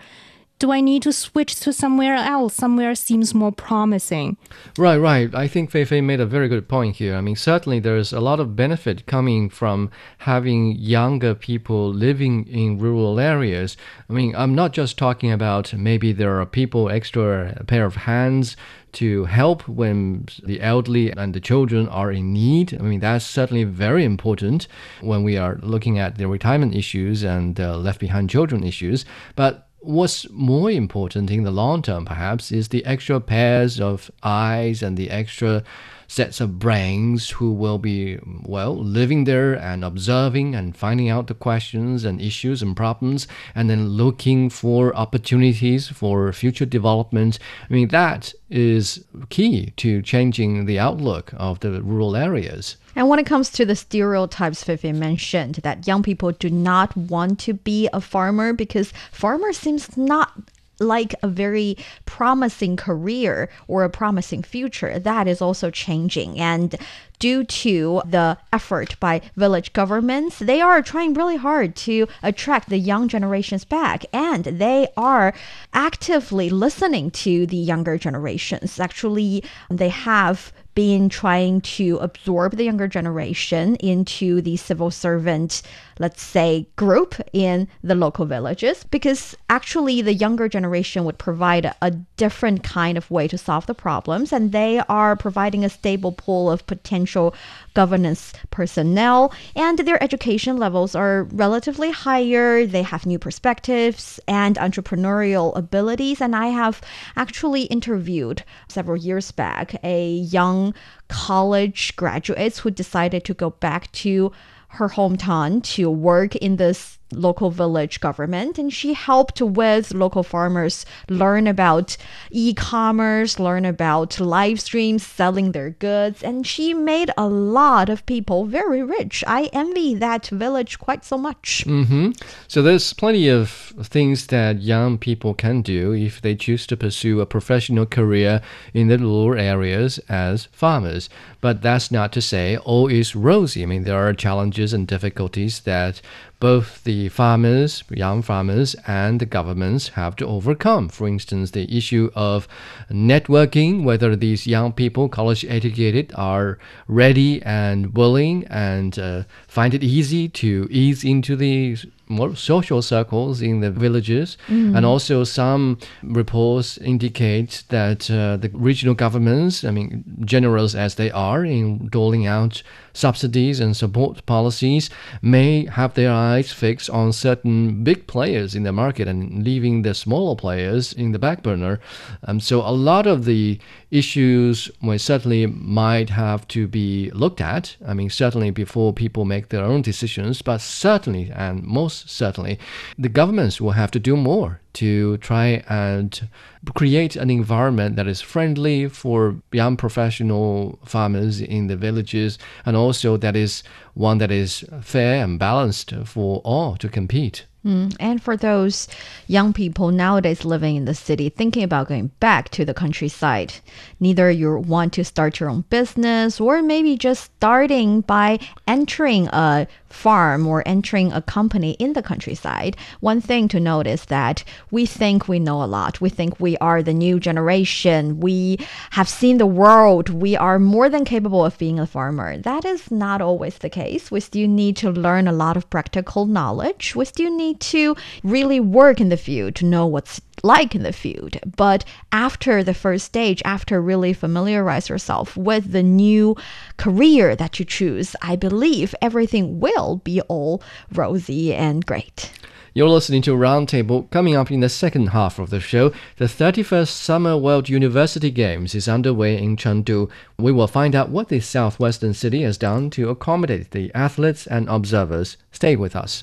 do 0.64 0.72
I 0.72 0.80
need 0.80 1.04
to 1.04 1.12
switch 1.12 1.60
to 1.60 1.74
somewhere 1.74 2.16
else? 2.16 2.54
Somewhere 2.54 2.96
seems 2.96 3.36
more 3.36 3.52
promising. 3.52 4.38
Right, 4.78 4.96
right. 4.96 5.36
I 5.36 5.46
think 5.46 5.70
Fei 5.70 5.84
Fei 5.84 6.00
made 6.00 6.22
a 6.22 6.26
very 6.26 6.48
good 6.48 6.70
point 6.70 6.96
here. 6.96 7.16
I 7.16 7.20
mean, 7.20 7.36
certainly 7.36 7.82
there's 7.82 8.14
a 8.14 8.22
lot 8.22 8.40
of 8.40 8.56
benefit 8.56 9.06
coming 9.06 9.50
from 9.50 9.92
having 10.20 10.78
younger 10.78 11.36
people 11.36 11.94
living 11.94 12.48
in 12.48 12.80
rural 12.80 13.20
areas. 13.20 13.76
I 14.10 14.14
mean, 14.14 14.34
I'm 14.38 14.56
not 14.56 14.72
just 14.72 14.98
talking 14.98 15.34
about 15.34 15.74
maybe 15.74 16.14
there 16.14 16.40
are 16.40 16.46
people 16.46 16.90
extra 16.90 17.58
a 17.58 17.66
pair 17.66 17.84
of 17.84 17.98
hands 17.98 18.56
to 18.94 19.26
help 19.26 19.68
when 19.68 20.28
the 20.46 20.62
elderly 20.62 21.12
and 21.12 21.34
the 21.34 21.42
children 21.42 21.90
are 21.90 22.10
in 22.10 22.32
need. 22.32 22.74
I 22.80 22.84
mean, 22.84 23.02
that's 23.02 23.26
certainly 23.26 23.66
very 23.66 24.06
important 24.06 24.70
when 25.02 25.24
we 25.24 25.36
are 25.36 25.60
looking 25.62 26.00
at 26.00 26.18
the 26.18 26.30
retirement 26.30 26.74
issues 26.74 27.22
and 27.22 27.60
uh, 27.60 27.76
left 27.76 28.00
behind 28.00 28.30
children 28.30 28.64
issues. 28.64 29.04
But 29.36 29.68
What's 29.86 30.30
more 30.30 30.72
important 30.72 31.30
in 31.30 31.44
the 31.44 31.52
long 31.52 31.82
term, 31.82 32.06
perhaps, 32.06 32.54
is 32.54 32.70
the 32.70 32.86
extra 32.86 33.20
pairs 33.20 33.82
of 33.82 34.10
eyes 34.24 34.82
and 34.82 34.96
the 34.96 35.10
extra 35.10 35.62
sets 36.08 36.40
of 36.40 36.58
brains 36.58 37.32
who 37.32 37.52
will 37.52 37.80
be, 37.80 38.18
well, 38.44 38.78
living 38.78 39.26
there 39.26 39.56
and 39.56 39.84
observing 39.84 40.56
and 40.56 40.78
finding 40.78 41.10
out 41.10 41.28
the 41.28 41.34
questions 41.34 42.06
and 42.06 42.22
issues 42.22 42.62
and 42.62 42.78
problems 42.78 43.28
and 43.56 43.70
then 43.70 43.90
looking 43.90 44.50
for 44.50 44.96
opportunities 44.96 45.90
for 45.90 46.32
future 46.32 46.66
development. 46.66 47.38
I 47.70 47.74
mean, 47.74 47.90
that 47.90 48.34
is 48.50 49.04
key 49.28 49.74
to 49.78 50.02
changing 50.02 50.66
the 50.66 50.80
outlook 50.80 51.34
of 51.36 51.60
the 51.60 51.82
rural 51.84 52.16
areas. 52.16 52.78
And 52.96 53.10
when 53.10 53.20
it 53.20 53.26
comes 53.26 53.50
to 53.52 53.66
the 53.66 53.76
stereotypes 53.76 54.64
Vivian 54.64 55.00
mentioned, 55.00 55.56
that 55.56 55.88
young 55.88 56.04
people 56.04 56.32
do 56.32 56.50
not 56.50 56.96
want 56.96 57.40
to 57.40 57.54
be 57.54 57.90
a 57.92 58.02
farmer 58.02 58.54
because 58.54 58.94
farmer 59.12 59.54
seems 59.54 59.98
not 59.98 60.32
like 60.80 61.16
a 61.22 61.28
very 61.28 61.78
promising 62.06 62.76
career 62.76 63.50
or 63.68 63.84
a 63.84 63.90
promising 63.90 64.44
future. 64.44 65.00
That 65.00 65.28
is 65.28 65.42
also 65.42 65.70
changing. 65.70 66.40
And 66.40 66.76
due 67.20 67.44
to 67.44 68.02
the 68.06 68.38
effort 68.52 69.00
by 69.00 69.22
village 69.36 69.72
governments, 69.74 70.40
they 70.40 70.62
are 70.62 70.82
trying 70.82 71.14
really 71.14 71.38
hard 71.38 71.76
to 71.76 72.08
attract 72.22 72.70
the 72.70 72.80
young 72.80 73.08
generations 73.08 73.64
back. 73.66 74.06
And 74.12 74.46
they 74.46 74.88
are 74.98 75.34
actively 75.74 76.50
listening 76.50 77.12
to 77.12 77.46
the 77.46 77.58
younger 77.58 77.98
generations. 77.98 78.80
Actually, 78.80 79.44
they 79.70 79.90
have 79.90 80.52
been 80.76 81.10
trying 81.10 81.62
to 81.62 81.98
absorb 81.98 82.56
the 82.56 82.64
younger 82.64 82.88
generation 82.88 83.76
into 83.78 84.42
the 84.42 84.58
civil 84.58 84.92
servant, 84.92 85.62
let's 86.00 86.22
say, 86.22 86.68
group 86.76 87.16
in 87.32 87.68
the 87.84 87.96
local 87.96 88.26
villages 88.26 88.84
because 88.84 89.36
actually 89.50 90.02
the 90.02 90.14
younger 90.14 90.48
generation 90.48 91.06
would 91.06 91.18
provide 91.18 91.74
a, 91.82 91.92
different 92.16 92.64
kind 92.64 92.98
of 92.98 93.10
way 93.12 93.28
to 93.28 93.38
solve 93.38 93.66
the 93.66 93.74
problems 93.74 94.32
and 94.32 94.52
they 94.52 94.80
are 94.88 95.16
providing 95.16 95.66
a 95.66 95.70
stable 95.70 96.12
pool 96.12 96.50
of 96.50 96.66
potential 96.68 97.34
governance 97.74 98.34
personnel, 98.52 99.34
and 99.56 99.80
their 99.80 100.02
education 100.02 100.58
levels 100.58 100.96
are 100.96 101.24
relatively 101.32 101.92
higher. 101.92 102.66
They 102.66 102.84
have 102.84 103.06
new 103.06 103.20
perspectives 103.20 104.20
and 104.28 104.58
entrepreneurial 104.58 105.56
abilities. 105.58 106.22
And 106.22 106.36
I 106.36 106.48
have 106.48 106.82
actually 107.16 107.64
interviewed 107.64 108.44
several 108.68 108.98
years 108.98 109.32
back 109.32 109.76
a 109.84 110.08
young 110.14 110.74
college 111.08 111.96
graduates 111.96 112.60
who 112.60 112.72
decided 112.72 113.24
to 113.26 113.34
go 113.34 113.52
back 113.52 113.92
to 113.92 114.32
her 114.74 114.90
hometown 114.90 115.62
to 115.64 115.90
work 115.90 116.36
in 116.36 116.56
this 116.56 116.98
local 117.16 117.52
village 117.52 118.00
government 118.00 118.58
and 118.58 118.74
she 118.74 118.94
helped 118.94 119.42
with 119.42 119.94
local 119.94 120.24
farmers 120.24 120.86
learn 121.10 121.48
about 121.48 121.98
e-commerce 122.32 123.40
learn 123.40 123.66
about 123.66 124.20
live 124.20 124.60
streams 124.60 125.06
selling 125.06 125.52
their 125.52 125.70
goods 125.70 126.24
and 126.24 126.46
she 126.46 126.74
made 126.74 127.12
a 127.18 127.28
lot 127.28 127.90
of 127.90 128.06
people 128.06 128.46
very 128.46 128.84
rich. 128.84 129.24
I 129.28 129.50
envy 129.54 129.96
that 129.96 130.28
village 130.28 130.80
quite 130.80 131.06
so 131.06 131.18
much. 131.18 131.64
Mm-hmm. 131.68 132.12
so 132.48 132.62
there's 132.62 132.94
plenty 132.94 133.28
of 133.28 133.50
things 133.84 134.28
that 134.28 134.62
young 134.62 134.98
people 134.98 135.34
can 135.34 135.62
do 135.62 135.94
if 135.94 136.22
they 136.22 136.36
choose 136.36 136.66
to 136.68 136.78
pursue 136.78 137.22
a 137.22 137.26
professional 137.26 137.86
career 137.86 138.42
in 138.74 138.88
the 138.88 138.98
rural 138.98 139.40
areas 139.40 140.00
as 140.10 140.46
farmers. 140.52 141.10
But 141.42 141.62
that's 141.62 141.92
not 141.92 142.12
to 142.14 142.22
say 142.22 142.58
all 142.58 142.88
is 142.88 143.16
rosy. 143.16 143.64
I 143.64 143.66
mean 143.66 143.84
there 143.84 143.98
are 143.98 144.14
challenges 144.14 144.74
and 144.74 144.88
difficulties 144.88 145.62
that 145.62 146.02
both 146.44 146.84
the 146.84 147.08
farmers, 147.08 147.86
young 147.90 148.22
farmers, 148.22 148.76
and 148.86 149.22
the 149.22 149.26
governments 149.26 149.88
have 150.00 150.14
to 150.14 150.28
overcome. 150.28 150.90
For 150.90 151.08
instance, 151.08 151.52
the 151.52 151.74
issue 151.74 152.12
of 152.16 152.50
networking, 152.92 153.86
whether 153.86 154.14
these 154.14 154.46
young 154.46 154.74
people, 154.74 155.08
college 155.08 155.46
educated, 155.46 156.12
are 156.16 156.60
ready 156.90 157.42
and 157.44 157.96
willing 157.96 158.46
and 158.48 159.00
uh, 159.00 159.24
find 159.48 159.74
it 159.74 159.86
easy 159.86 160.28
to 160.28 160.68
ease 160.70 161.06
into 161.06 161.38
the 161.38 161.78
more 162.14 162.36
social 162.36 162.82
circles 162.82 163.42
in 163.42 163.60
the 163.60 163.72
villages. 163.72 164.38
Mm. 164.48 164.78
And 164.78 164.86
also, 164.86 165.24
some 165.24 165.78
reports 166.04 166.78
indicate 166.78 167.64
that 167.70 168.10
uh, 168.10 168.38
the 168.38 168.50
regional 168.54 168.96
governments, 168.96 169.64
I 169.64 169.72
mean, 169.72 170.04
generous 170.26 170.76
as 170.76 170.96
they 170.96 171.12
are 171.12 171.44
in 171.44 171.88
doling 171.88 172.26
out 172.26 172.64
subsidies 172.94 173.60
and 173.60 173.76
support 173.76 174.26
policies, 174.26 174.90
may 175.22 175.66
have 175.66 175.94
their 175.96 176.12
eyes 176.12 176.52
fixed 176.52 176.90
on 176.90 177.12
certain 177.12 177.84
big 177.84 178.08
players 178.08 178.56
in 178.56 178.64
the 178.64 178.72
market 178.72 179.08
and 179.08 179.44
leaving 179.44 179.82
the 179.82 179.94
smaller 179.94 180.36
players 180.36 180.94
in 180.94 181.12
the 181.12 181.20
back 181.20 181.42
burner. 181.44 181.80
Um, 182.24 182.40
so, 182.40 182.62
a 182.62 182.72
lot 182.72 183.08
of 183.08 183.26
the 183.26 183.60
issues 183.92 184.72
well, 184.82 184.98
certainly 185.00 185.46
might 185.46 186.10
have 186.10 186.48
to 186.50 186.68
be 186.68 187.12
looked 187.12 187.42
at. 187.42 187.76
I 187.86 187.94
mean, 187.94 188.10
certainly 188.10 188.52
before 188.52 188.94
people 188.94 189.26
make 189.26 189.50
their 189.50 189.64
own 189.64 189.82
decisions, 189.82 190.42
but 190.42 190.62
certainly 190.62 191.32
and 191.32 191.64
most 191.64 192.03
certainly. 192.08 192.60
The 192.98 193.10
governments 193.10 193.60
will 193.60 193.72
have 193.72 193.92
to 193.92 194.00
do 194.00 194.16
more 194.16 194.60
to 194.74 195.18
try 195.18 195.64
and 195.70 196.28
create 196.74 197.16
an 197.16 197.30
environment 197.30 197.96
that 197.96 198.08
is 198.08 198.22
friendly 198.22 198.88
for 198.88 199.36
young 199.52 199.78
professional 199.78 200.80
farmers 200.86 201.42
in 201.42 201.68
the 201.68 201.76
villages 201.76 202.38
and 202.66 202.76
also 202.76 203.18
that 203.18 203.36
is 203.36 203.64
one 203.94 204.18
that 204.18 204.32
is 204.32 204.66
fair 204.82 205.24
and 205.24 205.38
balanced 205.38 205.94
for 206.06 206.42
all 206.44 206.76
to 206.78 206.90
compete. 206.90 207.46
Mm, 207.66 207.96
and 207.98 208.22
for 208.22 208.36
those 208.36 208.90
young 209.28 209.54
people 209.54 209.92
nowadays 209.92 210.44
living 210.44 210.76
in 210.76 210.84
the 210.84 210.94
city, 210.94 211.30
thinking 211.30 211.64
about 211.64 211.88
going 211.88 212.08
back 212.20 212.50
to 212.50 212.66
the 212.66 212.74
countryside, 212.74 213.54
neither 214.02 214.30
you 214.30 214.58
want 214.58 214.92
to 214.94 215.06
start 215.06 215.40
your 215.40 215.50
own 215.50 215.62
business 215.70 216.42
or 216.42 216.62
maybe 216.62 216.98
just 216.98 217.24
starting 217.24 218.02
by 218.02 218.40
entering 218.68 219.28
a 219.28 219.66
farm 219.94 220.48
or 220.48 220.64
entering 220.66 221.14
a 221.14 221.22
company 221.22 221.72
in 221.74 221.94
the 221.94 222.04
countryside, 222.04 222.76
one 223.00 223.22
thing 223.22 223.48
to 223.48 223.60
note 223.60 223.88
is 223.88 224.06
that 224.06 224.44
we 224.72 224.86
think 224.86 225.28
we 225.28 225.40
know 225.40 225.64
a 225.64 225.66
lot. 225.66 226.02
We 226.02 226.10
think 226.10 226.40
we 226.40 226.58
are 226.58 226.84
the 226.84 226.94
new 226.94 227.20
generation. 227.20 228.20
We 228.20 228.58
have 228.92 229.08
seen 229.08 229.38
the 229.38 229.46
world. 229.46 230.10
We 230.10 230.36
are 230.36 230.60
more 230.60 230.90
than 230.90 231.06
capable 231.06 231.46
of 231.46 231.58
being 231.58 231.80
a 231.80 231.88
farmer. 231.88 232.38
That 232.38 232.66
is 232.66 232.92
not 232.92 233.22
always 233.22 233.60
the 233.60 233.70
case. 233.70 234.12
We 234.12 234.20
still 234.20 234.48
need 234.48 234.76
to 234.78 234.92
learn 234.92 235.28
a 235.28 235.32
lot 235.32 235.56
of 235.56 235.70
practical 235.70 236.26
knowledge. 236.26 236.96
We 236.96 237.06
still 237.06 237.34
need 237.54 237.60
to 237.60 237.96
really 238.24 238.60
work 238.60 239.00
in 239.00 239.10
the 239.10 239.18
field 239.18 239.56
to 239.56 239.66
know 239.66 239.86
what's 239.86 240.22
like 240.44 240.76
in 240.76 240.84
the 240.84 240.94
field. 240.94 241.38
But 241.56 241.86
after 242.12 242.64
the 242.64 242.74
first 242.74 243.06
stage, 243.06 243.42
after 243.46 243.82
really 243.82 244.14
familiarize 244.14 244.90
yourself 244.90 245.38
with 245.38 245.72
the 245.72 245.84
new 245.84 246.36
career 246.78 247.36
that 247.36 247.60
you 247.60 247.66
choose, 247.66 248.16
I 248.22 248.36
believe 248.36 248.96
everything 249.02 249.60
will 249.60 249.98
be 249.98 250.22
all 250.22 250.62
rosy 250.92 251.54
and 251.54 251.86
great. 251.86 252.32
You're 252.76 252.90
listening 252.90 253.22
to 253.24 253.36
Roundtable. 253.36 254.10
Coming 254.10 254.36
up 254.36 254.50
in 254.50 254.62
the 254.62 254.68
second 254.68 255.10
half 255.10 255.38
of 255.38 255.52
the 255.52 255.60
show, 255.60 255.94
the 256.18 256.26
31st 256.26 256.88
Summer 256.88 257.38
World 257.38 257.70
University 257.70 258.32
Games 258.32 258.74
is 258.74 258.88
underway 258.88 259.38
in 259.38 259.58
Chengdu. 259.58 260.10
We 260.40 260.52
will 260.52 260.68
find 260.68 260.96
out 260.96 261.10
what 261.10 261.30
the 261.30 261.40
southwestern 261.40 262.16
city 262.16 262.42
has 262.42 262.58
done 262.58 262.90
to 262.92 263.10
accommodate 263.10 263.70
the 263.72 263.92
athletes 263.94 264.48
and 264.48 264.68
observers. 264.68 265.38
Stay 265.52 265.76
with 265.76 265.96
us. 265.96 266.22